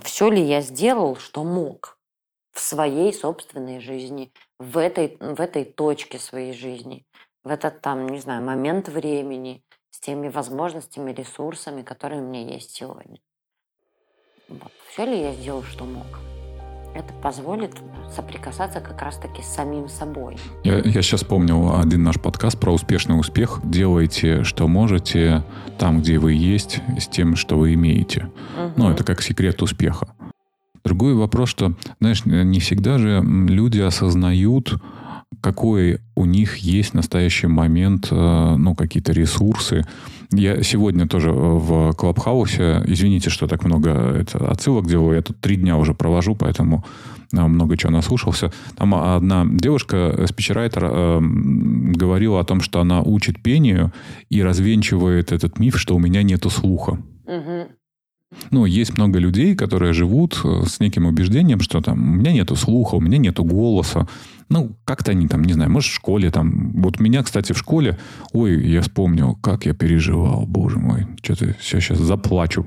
Все 0.03 0.31
ли 0.31 0.43
я 0.43 0.61
сделал, 0.63 1.17
что 1.17 1.45
мог? 1.45 1.98
В 2.59 2.61
своей 2.61 3.15
собственной 3.15 3.79
жизни, 3.79 4.33
в 4.59 4.79
этой, 4.79 5.17
в 5.21 5.41
этой 5.41 5.65
точке 5.65 6.19
своей 6.19 6.53
жизни, 6.53 7.07
в 7.45 7.51
этот 7.51 7.81
там, 7.81 8.09
не 8.09 8.19
знаю, 8.19 8.45
момент 8.45 8.89
времени, 8.89 9.63
с 9.91 10.01
теми 10.01 10.29
возможностями, 10.29 11.13
ресурсами, 11.13 11.83
которые 11.83 12.21
у 12.21 12.25
меня 12.25 12.55
есть 12.55 12.73
сегодня. 12.73 13.21
Вот. 14.49 14.73
Все 14.91 15.05
ли 15.05 15.21
я 15.21 15.33
сделал, 15.35 15.63
что 15.63 15.85
мог? 15.85 16.07
Это 16.97 17.13
позволит 17.23 17.77
соприкасаться 18.13 18.81
как 18.81 19.01
раз-таки 19.03 19.41
с 19.41 19.47
самим 19.47 19.89
собой. 19.89 20.37
Я, 20.65 20.79
я 20.79 21.03
сейчас 21.03 21.21
вспомнил 21.21 21.79
один 21.79 22.03
наш 22.03 22.21
подкаст 22.21 22.59
про 22.59 22.73
успешный 22.73 23.21
успех. 23.21 23.61
Делайте, 23.63 24.43
что 24.43 24.67
можете, 24.67 25.45
там, 25.79 26.01
где 26.01 26.19
вы 26.19 26.33
есть, 26.33 26.81
с 26.99 27.07
тем, 27.07 27.37
что 27.37 27.57
вы 27.57 27.75
имеете. 27.75 28.33
Угу. 28.57 28.73
Ну, 28.77 28.91
это 28.91 29.05
как 29.05 29.23
секрет 29.23 29.63
успеха. 29.63 30.09
Другой 30.85 31.15
вопрос, 31.15 31.49
что, 31.49 31.75
знаешь, 32.01 32.25
не 32.25 32.61
всегда 32.61 32.99
же 32.99 33.23
люди 33.23 33.81
осознают, 33.81 34.79
какой 35.41 36.01
у 36.15 36.25
них 36.25 36.57
есть 36.57 36.95
настоящий 36.95 37.47
момент, 37.47 38.09
э, 38.11 38.57
ну, 38.57 38.75
какие-то 38.75 39.13
ресурсы. 39.13 39.85
Я 40.33 40.63
сегодня 40.63 41.07
тоже 41.07 41.31
в 41.31 41.93
Клабхаусе, 41.93 42.83
извините, 42.87 43.31
что 43.31 43.47
так 43.47 43.65
много 43.65 43.91
это, 43.91 44.51
отсылок 44.51 44.87
делаю, 44.87 45.17
я 45.17 45.23
тут 45.23 45.41
три 45.41 45.57
дня 45.57 45.77
уже 45.77 45.95
провожу, 45.95 46.35
поэтому 46.35 46.85
э, 47.33 47.41
много 47.41 47.77
чего 47.77 47.93
наслушался. 47.93 48.53
Там 48.77 48.95
одна 48.95 49.47
девушка, 49.47 50.27
спичрайтер, 50.29 50.85
э, 50.85 51.21
говорила 51.21 52.41
о 52.41 52.45
том, 52.45 52.61
что 52.61 52.81
она 52.81 53.03
учит 53.03 53.43
пению 53.43 53.93
и 54.31 54.43
развенчивает 54.43 55.33
этот 55.33 55.59
миф, 55.59 55.79
что 55.79 55.95
у 55.95 55.99
меня 55.99 56.23
нету 56.23 56.51
слуха. 56.51 56.99
Угу. 57.27 57.69
Ну, 58.51 58.65
есть 58.67 58.97
много 58.97 59.19
людей, 59.19 59.55
которые 59.55 59.93
живут 59.93 60.41
э, 60.45 60.63
с 60.67 60.81
неким 60.81 61.07
убеждением, 61.07 61.61
что 61.61 61.81
там 61.81 61.99
у 61.99 62.15
меня 62.17 62.33
нету 62.33 62.57
слуха, 62.57 62.97
у 62.97 63.01
меня 63.01 63.19
нету 63.19 63.45
голоса. 63.45 64.07
Ну, 64.49 64.77
как-то 64.85 65.13
они 65.13 65.29
там, 65.29 65.45
не 65.45 65.53
знаю, 65.53 65.71
может, 65.71 65.91
в 65.91 65.95
школе 65.95 66.31
там. 66.31 66.73
Вот 66.75 67.01
меня, 67.01 67.23
кстати, 67.23 67.53
в 67.53 67.59
школе, 67.59 67.99
ой, 68.33 68.67
я 68.67 68.83
вспомнил, 68.83 69.35
как 69.37 69.67
я 69.67 69.75
переживал, 69.75 70.47
боже 70.47 70.79
мой, 70.79 71.07
что-то 71.23 71.57
сейчас, 71.61 71.85
сейчас 71.85 71.99
заплачу. 71.99 72.67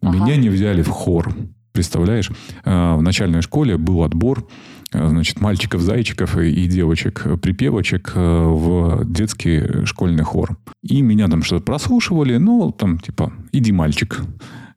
Ага. 0.00 0.16
Меня 0.16 0.36
не 0.36 0.48
взяли 0.48 0.82
в 0.82 0.88
хор. 0.88 1.34
Представляешь, 1.72 2.30
э, 2.64 2.94
в 2.94 3.02
начальной 3.02 3.42
школе 3.42 3.76
был 3.76 4.04
отбор, 4.04 4.46
э, 4.92 5.08
значит, 5.08 5.40
мальчиков-зайчиков 5.40 6.38
и 6.38 6.66
девочек-припевочек 6.66 8.12
в 8.14 9.04
детский 9.04 9.84
школьный 9.84 10.24
хор. 10.24 10.56
И 10.82 11.02
меня 11.02 11.28
там 11.28 11.42
что-то 11.42 11.64
прослушивали, 11.64 12.36
ну, 12.36 12.72
там, 12.72 12.98
типа, 12.98 13.32
иди, 13.52 13.72
мальчик 13.72 14.22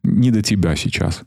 не 0.08 0.32
до 0.32 0.42
тебя 0.42 0.76
сейчас. 0.76 1.24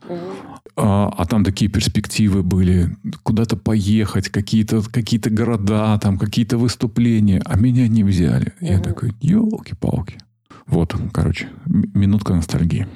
А, 0.76 1.08
а 1.16 1.26
там 1.26 1.44
такие 1.44 1.70
перспективы 1.70 2.42
были, 2.42 2.96
куда-то 3.22 3.56
поехать, 3.56 4.28
какие-то 4.28 4.82
какие 4.82 5.20
города, 5.20 5.98
там 5.98 6.18
какие-то 6.18 6.58
выступления, 6.58 7.42
а 7.44 7.58
меня 7.58 7.88
не 7.88 8.04
взяли. 8.04 8.52
Угу. 8.60 8.70
Я 8.70 8.78
такой, 8.80 9.12
елки-палки. 9.20 10.18
Вот, 10.66 10.94
короче, 11.12 11.48
минутка 11.66 12.34
ностальгии. 12.34 12.86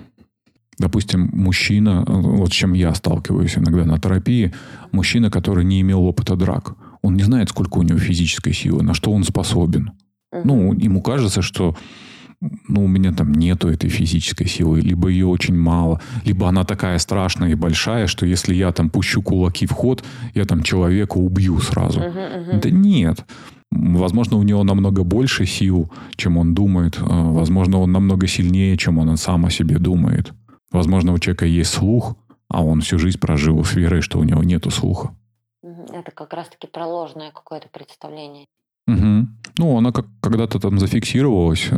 Допустим, 0.78 1.30
мужчина, 1.32 2.04
вот 2.06 2.50
с 2.52 2.52
чем 2.52 2.72
я 2.72 2.94
сталкиваюсь 2.94 3.56
иногда 3.56 3.84
на 3.84 3.98
терапии, 3.98 4.52
мужчина, 4.92 5.30
который 5.30 5.64
не 5.64 5.80
имел 5.80 6.04
опыта 6.04 6.36
драк, 6.36 6.74
он 7.02 7.14
не 7.14 7.22
знает, 7.22 7.50
сколько 7.50 7.78
у 7.78 7.82
него 7.82 7.98
физической 7.98 8.52
силы, 8.52 8.82
на 8.82 8.94
что 8.94 9.12
он 9.12 9.24
способен. 9.24 9.92
Ну, 10.32 10.72
ему 10.72 11.00
кажется, 11.00 11.42
что 11.42 11.76
ну, 12.68 12.84
у 12.84 12.88
меня 12.88 13.12
там 13.12 13.32
нету 13.32 13.68
этой 13.68 13.90
физической 13.90 14.46
силы, 14.46 14.80
либо 14.80 15.08
ее 15.08 15.26
очень 15.26 15.56
мало, 15.56 16.00
либо 16.24 16.48
она 16.48 16.64
такая 16.64 16.98
страшная 16.98 17.50
и 17.50 17.54
большая, 17.54 18.06
что 18.06 18.26
если 18.26 18.54
я 18.54 18.72
там 18.72 18.90
пущу 18.90 19.22
кулаки 19.22 19.66
в 19.66 19.72
ход, 19.72 20.04
я 20.34 20.44
там 20.44 20.62
человека 20.62 21.16
убью 21.18 21.60
сразу. 21.60 22.00
Uh-huh, 22.00 22.14
uh-huh. 22.14 22.60
Да 22.60 22.70
нет. 22.70 23.24
Возможно, 23.70 24.36
у 24.36 24.42
него 24.42 24.62
намного 24.62 25.02
больше 25.02 25.46
сил, 25.46 25.90
чем 26.16 26.36
он 26.36 26.54
думает. 26.54 26.98
А, 27.00 27.30
возможно, 27.32 27.78
он 27.78 27.92
намного 27.92 28.26
сильнее, 28.26 28.76
чем 28.76 28.98
он 28.98 29.16
сам 29.16 29.46
о 29.46 29.50
себе 29.50 29.78
думает. 29.78 30.32
Возможно, 30.70 31.12
у 31.12 31.18
человека 31.18 31.46
есть 31.46 31.70
слух, 31.70 32.16
а 32.48 32.64
он 32.64 32.82
всю 32.82 32.98
жизнь 32.98 33.18
прожил 33.18 33.64
с 33.64 33.74
верой, 33.74 34.00
что 34.00 34.18
у 34.18 34.24
него 34.24 34.42
нету 34.42 34.70
слуха. 34.70 35.10
Это 35.62 36.10
как 36.12 36.32
раз-таки 36.34 36.66
про 36.66 36.86
ложное 36.86 37.30
какое-то 37.32 37.68
представление. 37.72 38.46
Угу. 38.86 39.26
Ну, 39.58 39.76
она 39.76 39.92
как 39.92 40.06
когда-то 40.20 40.58
там 40.60 40.78
зафиксировалась 40.78 41.68
э, 41.70 41.76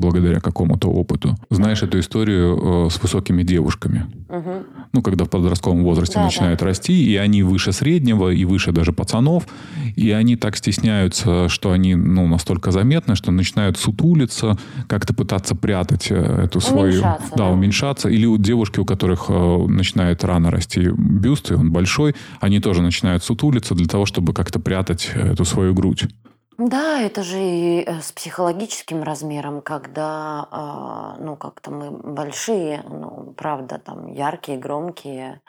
благодаря 0.00 0.40
какому-то 0.40 0.88
опыту. 0.88 1.36
Знаешь 1.50 1.82
эту 1.82 1.98
историю 2.00 2.86
э, 2.86 2.90
с 2.90 3.00
высокими 3.00 3.42
девушками? 3.42 4.06
Угу. 4.28 4.52
Ну, 4.92 5.02
когда 5.02 5.24
в 5.24 5.30
подростковом 5.30 5.84
возрасте 5.84 6.14
да, 6.16 6.24
начинают 6.24 6.60
да. 6.60 6.66
расти, 6.66 7.04
и 7.04 7.16
они 7.16 7.42
выше 7.42 7.72
среднего, 7.72 8.30
и 8.30 8.44
выше 8.44 8.72
даже 8.72 8.92
пацанов, 8.92 9.46
и 9.94 10.10
они 10.10 10.36
так 10.36 10.56
стесняются, 10.56 11.48
что 11.48 11.72
они 11.72 11.94
ну, 11.94 12.26
настолько 12.26 12.72
заметны, 12.72 13.14
что 13.14 13.30
начинают 13.30 13.76
сутулиться, 13.76 14.56
как-то 14.88 15.14
пытаться 15.14 15.54
прятать 15.54 16.08
э, 16.10 16.44
эту 16.44 16.60
свою... 16.60 17.02
Да, 17.02 17.18
да, 17.36 17.48
уменьшаться. 17.48 18.08
Или 18.08 18.26
у 18.26 18.38
девушки, 18.38 18.80
у 18.80 18.84
которых 18.84 19.26
э, 19.28 19.66
начинает 19.68 20.24
рано 20.24 20.50
расти 20.50 20.88
бюст, 20.96 21.50
и 21.50 21.54
он 21.54 21.70
большой, 21.70 22.14
они 22.40 22.60
тоже 22.60 22.82
начинают 22.82 23.22
сутулиться 23.22 23.74
для 23.74 23.86
того, 23.86 24.06
чтобы 24.06 24.32
как-то 24.32 24.58
прятать 24.58 25.10
эту 25.14 25.44
свою 25.44 25.74
грудь. 25.74 26.06
Да, 26.62 27.00
это 27.00 27.22
же 27.22 27.38
и 27.40 27.82
э, 27.86 28.02
с 28.02 28.12
психологическим 28.12 29.02
размером, 29.02 29.62
когда, 29.62 30.46
а, 30.50 31.16
ну, 31.18 31.34
как-то 31.34 31.70
мы 31.70 31.90
большие, 31.90 32.82
ну, 32.82 33.32
правда, 33.34 33.78
там, 33.78 34.12
яркие, 34.12 34.58
громкие, 34.58 35.40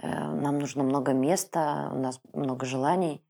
э, 0.00 0.06
нам 0.08 0.58
нужно 0.58 0.82
много 0.84 1.14
места, 1.14 1.90
у 1.94 1.98
нас 1.98 2.20
много 2.34 2.66
желаний, 2.66 3.22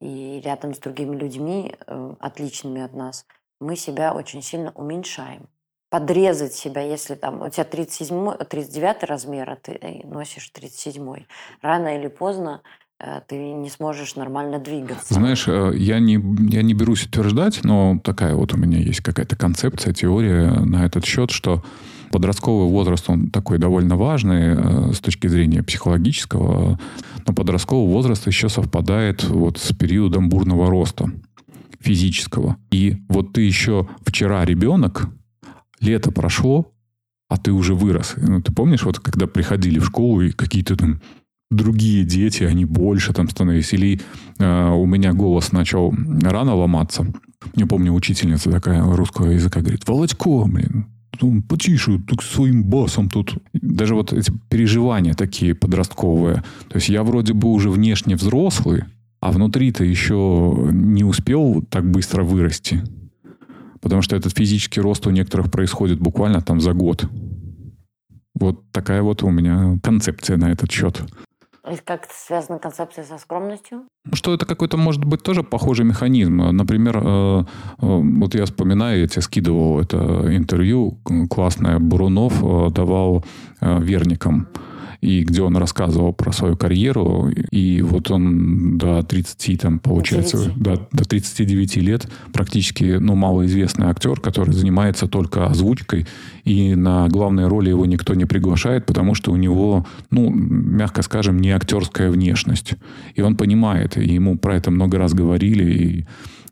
и 0.00 0.40
рядом 0.44 0.74
с 0.74 0.78
другими 0.80 1.14
людьми, 1.16 1.76
э, 1.86 2.14
отличными 2.18 2.82
от 2.82 2.92
нас, 2.94 3.24
мы 3.60 3.76
себя 3.76 4.12
очень 4.12 4.42
сильно 4.42 4.72
уменьшаем. 4.72 5.48
Подрезать 5.90 6.54
себя, 6.54 6.82
если 6.82 7.14
там 7.14 7.42
у 7.42 7.50
тебя 7.50 7.64
37, 7.64 8.32
39 8.38 9.04
размер, 9.04 9.48
а 9.50 9.56
ты 9.56 10.02
носишь 10.04 10.48
37, 10.50 11.26
рано 11.62 11.96
или 11.96 12.08
поздно 12.08 12.62
ты 13.28 13.36
не 13.36 13.68
сможешь 13.68 14.16
нормально 14.16 14.58
двигаться. 14.58 15.14
Знаешь, 15.14 15.44
э, 15.46 15.72
я 15.76 15.98
не, 15.98 16.14
я 16.50 16.62
не 16.62 16.74
берусь 16.74 17.06
утверждать, 17.06 17.64
но 17.64 18.00
такая 18.02 18.34
вот 18.34 18.54
у 18.54 18.56
меня 18.56 18.78
есть 18.78 19.00
какая-то 19.00 19.36
концепция, 19.36 19.92
теория 19.92 20.50
на 20.50 20.84
этот 20.84 21.04
счет, 21.04 21.30
что 21.30 21.62
подростковый 22.10 22.68
возраст, 22.68 23.10
он 23.10 23.30
такой 23.30 23.58
довольно 23.58 23.96
важный 23.96 24.54
э, 24.56 24.92
с 24.92 25.00
точки 25.00 25.26
зрения 25.26 25.62
психологического, 25.62 26.78
но 27.26 27.34
подростковый 27.34 27.92
возраст 27.92 28.26
еще 28.26 28.48
совпадает 28.48 29.24
вот 29.24 29.58
с 29.58 29.74
периодом 29.74 30.28
бурного 30.28 30.70
роста 30.70 31.10
физического. 31.80 32.56
И 32.70 32.98
вот 33.08 33.32
ты 33.32 33.42
еще 33.42 33.88
вчера 34.06 34.44
ребенок, 34.44 35.08
лето 35.80 36.10
прошло, 36.10 36.72
а 37.28 37.36
ты 37.36 37.52
уже 37.52 37.74
вырос. 37.74 38.14
Ну, 38.16 38.40
ты 38.40 38.52
помнишь, 38.52 38.84
вот 38.84 39.00
когда 39.00 39.26
приходили 39.26 39.78
в 39.78 39.86
школу 39.86 40.22
и 40.22 40.30
какие-то 40.30 40.76
там 40.76 41.00
другие 41.50 42.04
дети, 42.04 42.44
они 42.44 42.64
больше 42.64 43.12
там 43.12 43.28
становились. 43.28 43.72
Или 43.72 44.00
э, 44.38 44.68
у 44.70 44.86
меня 44.86 45.12
голос 45.12 45.52
начал 45.52 45.94
рано 46.22 46.54
ломаться. 46.54 47.06
Я 47.54 47.66
помню, 47.66 47.92
учительница 47.92 48.50
такая 48.50 48.82
русского 48.82 49.30
языка 49.30 49.60
говорит, 49.60 49.86
Володько, 49.86 50.44
блин, 50.46 50.86
ну, 51.20 51.42
потише, 51.42 52.00
так 52.00 52.22
своим 52.22 52.64
басом 52.64 53.08
тут. 53.08 53.38
Даже 53.52 53.94
вот 53.94 54.12
эти 54.12 54.32
переживания 54.48 55.14
такие 55.14 55.54
подростковые. 55.54 56.42
То 56.68 56.76
есть 56.76 56.88
я 56.88 57.02
вроде 57.02 57.34
бы 57.34 57.48
уже 57.48 57.70
внешне 57.70 58.16
взрослый, 58.16 58.84
а 59.20 59.32
внутри 59.32 59.72
ты 59.72 59.86
еще 59.86 60.68
не 60.72 61.04
успел 61.04 61.64
так 61.70 61.90
быстро 61.90 62.24
вырасти. 62.24 62.82
Потому 63.80 64.02
что 64.02 64.16
этот 64.16 64.36
физический 64.36 64.80
рост 64.80 65.06
у 65.06 65.10
некоторых 65.10 65.50
происходит 65.50 66.00
буквально 66.00 66.40
там 66.40 66.60
за 66.60 66.72
год. 66.72 67.08
Вот 68.34 68.70
такая 68.72 69.02
вот 69.02 69.22
у 69.22 69.30
меня 69.30 69.78
концепция 69.82 70.36
на 70.36 70.50
этот 70.50 70.70
счет. 70.70 71.02
И 71.70 71.76
как 71.76 72.08
связана 72.10 72.58
концепция 72.58 73.04
со 73.04 73.16
скромностью? 73.16 73.84
Что 74.12 74.34
это 74.34 74.44
какой-то, 74.44 74.76
может 74.76 75.04
быть, 75.04 75.22
тоже 75.22 75.42
похожий 75.42 75.86
механизм. 75.86 76.36
Например, 76.36 76.98
э, 76.98 77.00
э, 77.00 77.44
вот 77.78 78.34
я 78.34 78.44
вспоминаю, 78.44 79.00
я 79.00 79.08
тебе 79.08 79.22
скидывал 79.22 79.80
это 79.80 79.96
интервью 80.36 80.98
классное, 81.30 81.78
Бурунов 81.78 82.34
э, 82.42 82.70
давал 82.70 83.24
верникам 83.62 84.48
и 85.04 85.22
где 85.22 85.42
он 85.42 85.56
рассказывал 85.56 86.12
про 86.14 86.32
свою 86.32 86.56
карьеру. 86.56 87.30
И 87.50 87.82
вот 87.82 88.10
он 88.10 88.78
до 88.78 89.02
30, 89.02 89.60
там, 89.60 89.78
получается, 89.78 90.50
до, 90.56 90.88
до 90.92 91.04
39 91.04 91.76
лет 91.76 92.08
практически, 92.32 92.96
ну, 92.98 93.14
малоизвестный 93.14 93.88
актер, 93.88 94.20
который 94.20 94.54
занимается 94.54 95.06
только 95.06 95.46
озвучкой, 95.46 96.06
и 96.44 96.74
на 96.74 97.08
главные 97.08 97.48
роли 97.48 97.68
его 97.68 97.84
никто 97.84 98.14
не 98.14 98.24
приглашает, 98.24 98.86
потому 98.86 99.14
что 99.14 99.30
у 99.30 99.36
него, 99.36 99.86
ну, 100.10 100.30
мягко 100.30 101.02
скажем, 101.02 101.38
не 101.38 101.50
актерская 101.50 102.10
внешность. 102.10 102.74
И 103.14 103.20
он 103.20 103.36
понимает, 103.36 103.98
и 103.98 104.14
ему 104.14 104.38
про 104.38 104.56
это 104.56 104.70
много 104.70 104.98
раз 104.98 105.12
говорили, 105.12 105.72
и 105.72 106.06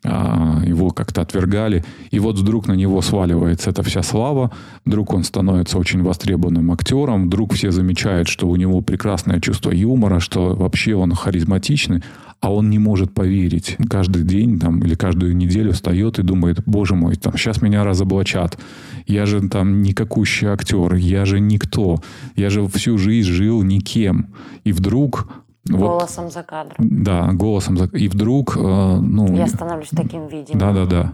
его 0.05 0.91
как-то 0.91 1.23
отвергали. 1.23 1.85
И 2.11 2.19
вот 2.19 2.39
вдруг 2.39 2.67
на 2.67 2.73
него 2.73 3.01
сваливается 3.03 3.71
эта 3.71 3.83
вся 3.83 4.03
слава, 4.03 4.51
вдруг 4.85 5.13
он 5.13 5.23
становится 5.23 5.79
очень 5.79 6.03
востребованным 6.03 6.73
актером, 6.73 7.27
вдруг 7.27 7.55
все 7.55 7.71
замечают, 7.71 8.29
что 8.29 8.49
у 8.49 8.57
него 8.57 8.81
прекрасное 8.81 9.41
чувство 9.41 9.71
юмора, 9.71 10.19
что 10.19 10.55
вообще 10.57 10.95
он 10.95 11.15
харизматичный, 11.15 12.03
а 12.41 12.53
он 12.53 12.71
не 12.71 12.81
может 12.81 13.15
поверить. 13.15 13.77
Каждый 13.89 14.25
день 14.25 14.59
там, 14.59 14.81
или 14.81 14.97
каждую 14.97 15.37
неделю 15.37 15.73
встает 15.73 16.19
и 16.19 16.25
думает, 16.25 16.61
боже 16.67 16.97
мой, 16.97 17.15
там, 17.15 17.37
сейчас 17.37 17.63
меня 17.63 17.85
разоблачат. 17.85 18.59
Я 19.07 19.27
же 19.27 19.49
там 19.49 19.83
никакущий 19.83 20.49
актер, 20.49 20.95
я 20.95 21.25
же 21.25 21.39
никто. 21.39 22.03
Я 22.35 22.51
же 22.51 22.67
всю 22.67 22.99
жизнь 22.99 23.31
жил 23.31 23.63
никем. 23.63 24.27
И 24.65 24.73
вдруг 24.73 25.29
Голосом 25.69 26.25
вот, 26.25 26.33
за 26.33 26.43
кадром. 26.43 26.77
Да, 26.79 27.33
голосом 27.33 27.77
за 27.77 27.85
И 27.87 28.09
вдруг... 28.09 28.57
Э, 28.57 28.99
ну, 29.01 29.37
Я 29.37 29.47
становлюсь 29.47 29.91
таким 29.91 30.27
видимым. 30.27 30.59
Да-да-да. 30.59 31.13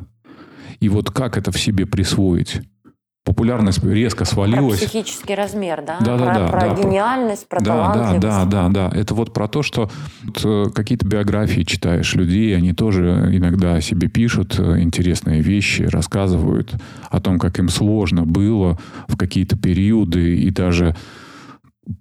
И 0.80 0.88
вот 0.88 1.10
как 1.10 1.36
это 1.36 1.52
в 1.52 1.58
себе 1.58 1.86
присвоить? 1.86 2.62
Популярность 3.24 3.84
резко 3.84 4.24
свалилась. 4.24 4.78
Про 4.78 4.88
психический 4.88 5.34
размер, 5.34 5.84
да? 5.86 5.98
Да, 6.00 6.16
да, 6.16 6.34
да. 6.34 6.48
Про 6.48 6.60
да, 6.60 6.74
гениальность, 6.74 7.46
про 7.46 7.60
да. 7.60 7.92
Да, 7.92 8.18
да, 8.18 8.44
да, 8.46 8.68
да. 8.70 8.90
Это 8.94 9.14
вот 9.14 9.34
про 9.34 9.48
то, 9.48 9.62
что 9.62 9.90
вот, 10.24 10.40
э, 10.42 10.70
какие-то 10.74 11.06
биографии 11.06 11.60
читаешь 11.60 12.14
людей, 12.14 12.56
они 12.56 12.72
тоже 12.72 13.28
иногда 13.32 13.74
о 13.74 13.80
себе 13.82 14.08
пишут 14.08 14.58
э, 14.58 14.80
интересные 14.80 15.42
вещи, 15.42 15.82
рассказывают 15.82 16.74
о 17.10 17.20
том, 17.20 17.38
как 17.38 17.58
им 17.58 17.68
сложно 17.68 18.24
было 18.24 18.78
в 19.08 19.18
какие-то 19.18 19.58
периоды 19.58 20.38
и 20.38 20.50
даже 20.50 20.96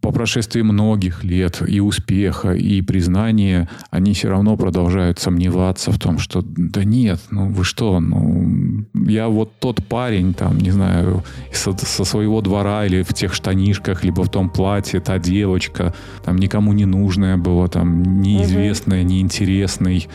по 0.01 0.11
прошествии 0.11 0.61
многих 0.61 1.23
лет 1.23 1.61
и 1.65 1.79
успеха, 1.79 2.53
и 2.53 2.81
признания, 2.81 3.69
они 3.89 4.13
все 4.13 4.29
равно 4.29 4.57
продолжают 4.57 5.19
сомневаться 5.19 5.91
в 5.91 5.99
том, 5.99 6.19
что 6.19 6.41
да 6.43 6.83
нет, 6.83 7.19
ну 7.31 7.49
вы 7.49 7.63
что, 7.63 7.99
ну 7.99 8.85
я 8.93 9.27
вот 9.29 9.53
тот 9.59 9.85
парень, 9.85 10.33
там, 10.33 10.57
не 10.57 10.71
знаю, 10.71 11.23
со, 11.53 11.71
со 11.77 12.03
своего 12.03 12.41
двора 12.41 12.85
или 12.85 13.03
в 13.03 13.13
тех 13.13 13.33
штанишках, 13.33 14.03
либо 14.03 14.23
в 14.23 14.29
том 14.29 14.49
платье, 14.49 14.99
та 14.99 15.19
девочка, 15.19 15.93
там 16.23 16.37
никому 16.37 16.73
не 16.73 16.85
нужная 16.85 17.37
была, 17.37 17.67
там 17.67 18.21
неизвестная, 18.21 19.03
неинтересный, 19.03 20.07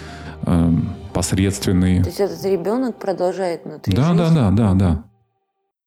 эм, 0.44 0.94
посредственный. 1.14 2.02
То 2.02 2.08
есть 2.08 2.20
этот 2.20 2.44
ребенок 2.44 2.98
продолжает 2.98 3.64
внутри 3.64 3.94
да, 3.94 4.08
жизни? 4.08 4.18
Да, 4.18 4.30
да, 4.30 4.50
да, 4.50 4.74
да. 4.74 5.04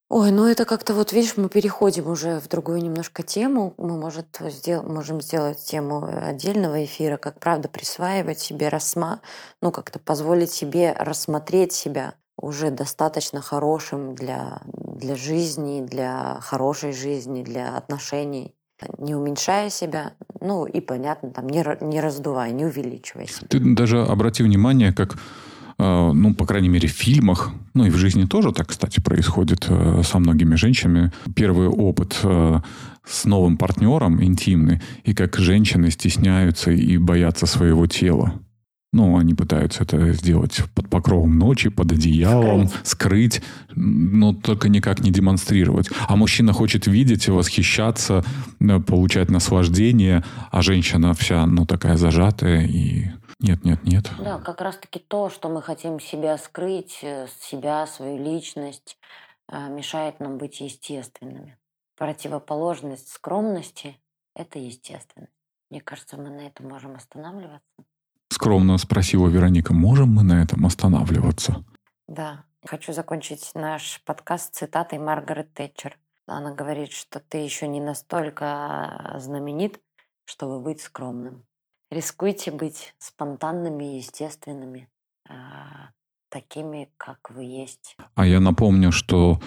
Ой, 0.08 0.30
ну 0.32 0.46
это 0.46 0.66
как-то 0.66 0.94
вот, 0.94 1.14
видишь, 1.14 1.36
мы 1.36 1.50
переходим 1.50 2.08
уже 2.08 2.40
в 2.40 2.48
другую 2.48 2.82
немножко 2.84 3.24
тему. 3.24 3.74
Мы, 3.78 3.98
может, 3.98 4.40
сдел- 4.40 4.84
можем 4.84 5.20
сделать 5.20 5.58
тему 5.60 6.08
отдельного 6.08 6.86
эфира, 6.86 7.18
как 7.18 7.40
правда 7.40 7.70
присваивать 7.70 8.40
себе, 8.40 8.70
рассма... 8.70 9.22
ну 9.64 9.72
как-то 9.72 9.98
позволить 9.98 10.52
себе 10.52 10.96
рассмотреть 11.00 11.72
себя 11.72 12.14
уже 12.38 12.70
достаточно 12.70 13.42
хорошим 13.42 14.14
для, 14.14 14.62
для 14.68 15.16
жизни, 15.16 15.84
для 15.84 16.38
хорошей 16.42 16.94
жизни, 16.94 17.44
для 17.44 17.76
отношений 17.76 18.54
не 18.98 19.16
уменьшая 19.16 19.70
себя, 19.70 20.14
ну 20.42 20.66
и 20.66 20.82
понятно, 20.82 21.32
там 21.32 21.48
не, 21.48 21.66
не 21.82 22.02
раздувая, 22.02 22.52
не 22.52 22.66
увеличивая 22.66 23.26
себя. 23.26 23.48
Ты 23.50 23.60
даже 23.60 24.04
обрати 24.04 24.44
внимание, 24.44 24.92
как 24.94 25.16
Э, 25.16 25.55
ну, 25.78 26.34
по 26.34 26.46
крайней 26.46 26.70
мере, 26.70 26.88
в 26.88 26.92
фильмах, 26.92 27.52
ну 27.74 27.86
и 27.86 27.90
в 27.90 27.98
жизни 27.98 28.26
тоже 28.26 28.52
так, 28.52 28.68
кстати, 28.68 29.00
происходит 29.00 29.66
э, 29.70 30.02
со 30.04 30.20
многими 30.20 30.56
женщинами. 30.56 31.12
Первый 31.36 31.68
опыт 31.68 32.18
э, 32.24 32.60
с 33.06 33.26
новым 33.26 33.58
партнером 33.58 34.24
интимный, 34.24 34.82
и 35.04 35.14
как 35.14 35.38
женщины 35.38 35.92
стесняются 35.92 36.72
и 36.72 36.98
боятся 36.98 37.46
своего 37.46 37.88
тела. 37.88 38.34
Ну, 38.94 39.18
они 39.18 39.34
пытаются 39.34 39.84
это 39.84 40.14
сделать 40.14 40.64
под 40.74 40.90
покровом 40.90 41.38
ночи, 41.38 41.70
под 41.70 41.92
одеялом, 41.92 42.70
скрыть, 42.84 43.36
скрыть 43.36 43.44
но 43.76 44.34
только 44.34 44.70
никак 44.70 45.02
не 45.02 45.12
демонстрировать. 45.12 45.90
А 46.08 46.16
мужчина 46.16 46.54
хочет 46.54 46.88
видеть, 46.88 47.28
восхищаться, 47.28 48.24
получать 48.88 49.30
наслаждение, 49.30 50.24
а 50.52 50.62
женщина 50.62 51.14
вся, 51.14 51.46
ну, 51.46 51.66
такая 51.66 51.98
зажатая 51.98 52.66
и 52.66 53.08
нет, 53.40 53.64
нет, 53.64 53.84
нет. 53.84 54.10
Да, 54.20 54.40
как 54.40 54.62
раз-таки 54.62 55.00
то, 55.00 55.30
что 55.30 55.50
мы 55.50 55.62
хотим 55.62 56.00
себя 56.00 56.38
скрыть, 56.38 57.00
э, 57.02 57.28
себя, 57.42 57.86
свою 57.88 58.18
личность, 58.24 58.98
э, 59.52 59.70
мешает 59.70 60.20
нам 60.20 60.38
быть 60.38 60.62
естественными. 60.62 61.58
Противоположность 61.98 63.10
скромности– 63.12 64.00
это 64.36 64.60
естественность. 64.60 65.32
Мне 65.70 65.82
кажется, 65.82 66.18
мы 66.18 66.30
на 66.30 66.48
этом 66.48 66.68
можем 66.68 66.96
останавливаться. 66.96 67.62
Скромно 68.30 68.78
спросила 68.78 69.28
Вероника, 69.28 69.74
можем 69.74 70.14
мы 70.14 70.24
на 70.24 70.42
этом 70.42 70.66
останавливаться? 70.66 71.64
Да. 72.08 72.46
Хочу 72.66 72.94
закончить 72.94 73.52
наш 73.54 74.02
подкаст 74.06 74.56
цитатой 74.56 74.98
Маргарет 74.98 75.54
Тэтчер. 75.54 76.00
Она 76.26 76.54
говорит, 76.54 76.92
что 76.92 77.20
ты 77.20 77.38
еще 77.38 77.68
не 77.68 77.80
настолько 77.80 79.16
знаменит, 79.20 79.80
чтобы 80.26 80.60
быть 80.60 80.82
скромным. 80.82 81.46
Рискуйте 81.96 82.52
быть 82.52 82.94
спонтанными 83.00 83.86
естественными, 83.86 84.90
а, 85.30 85.92
такими, 86.30 86.90
как 86.98 87.32
вы 87.34 87.46
есть. 87.46 87.96
А 88.16 88.28
я 88.28 88.42
напомню, 88.42 88.92
что 88.92 89.40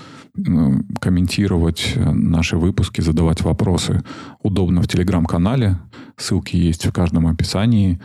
комментировать 0.98 1.92
э, 1.94 2.10
наши 2.10 2.56
выпуски, 2.56 3.02
задавать 3.02 3.42
вопросы 3.42 4.02
удобно 4.42 4.80
в 4.80 4.88
телеграм-канале. 4.88 5.76
Ссылки 6.16 6.56
есть 6.56 6.86
в 6.86 6.92
каждом 6.92 7.26
описании. 7.26 8.00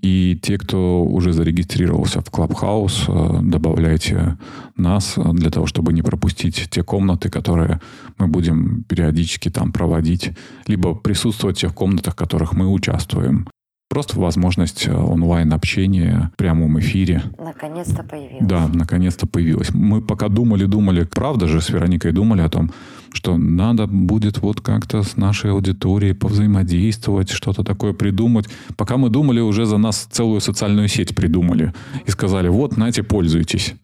И 0.00 0.40
те, 0.42 0.56
кто 0.56 1.04
уже 1.04 1.34
зарегистрировался 1.34 2.22
в 2.22 2.30
Clubhouse, 2.30 3.04
э, 3.06 3.42
добавляйте 3.42 4.38
нас 4.76 5.18
для 5.18 5.50
того, 5.50 5.66
чтобы 5.66 5.92
не 5.92 6.00
пропустить 6.00 6.70
те 6.70 6.82
комнаты, 6.82 7.28
которые 7.28 7.82
мы 8.16 8.28
будем 8.28 8.84
периодически 8.84 9.50
там 9.50 9.72
проводить, 9.72 10.30
либо 10.66 10.94
присутствовать 10.94 11.58
в 11.58 11.60
тех 11.60 11.74
комнатах, 11.74 12.14
в 12.14 12.16
которых 12.16 12.54
мы 12.54 12.72
участвуем. 12.72 13.46
Просто 13.94 14.18
возможность 14.18 14.88
э, 14.88 14.92
онлайн-общения 14.92 16.32
в 16.34 16.36
прямом 16.36 16.80
эфире. 16.80 17.22
Наконец-то 17.38 18.02
появилась. 18.02 18.44
Да, 18.44 18.66
наконец-то 18.66 19.28
появилась. 19.28 19.72
Мы 19.72 20.02
пока 20.02 20.28
думали-думали, 20.28 21.04
правда 21.04 21.46
же, 21.46 21.60
с 21.60 21.68
Вероникой 21.68 22.10
думали 22.10 22.40
о 22.40 22.48
том, 22.48 22.72
что 23.12 23.36
надо 23.36 23.86
будет 23.86 24.38
вот 24.38 24.60
как-то 24.60 25.04
с 25.04 25.16
нашей 25.16 25.52
аудиторией 25.52 26.12
повзаимодействовать, 26.12 27.30
что-то 27.30 27.62
такое 27.62 27.92
придумать. 27.92 28.48
Пока 28.76 28.96
мы 28.96 29.10
думали, 29.10 29.38
уже 29.38 29.64
за 29.64 29.78
нас 29.78 30.08
целую 30.10 30.40
социальную 30.40 30.88
сеть 30.88 31.14
придумали. 31.14 31.72
И 32.04 32.10
сказали, 32.10 32.48
вот, 32.48 32.76
нате, 32.76 33.04
пользуйтесь. 33.04 33.74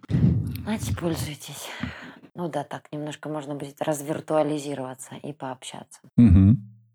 Нате, 0.67 0.93
пользуйтесь. 0.97 1.69
Ну 2.35 2.49
да, 2.49 2.65
так 2.65 2.83
немножко 2.91 3.29
можно 3.29 3.55
будет 3.55 3.77
развиртуализироваться 3.81 5.15
и 5.23 5.33
пообщаться. 5.33 6.01
Угу. 6.17 6.57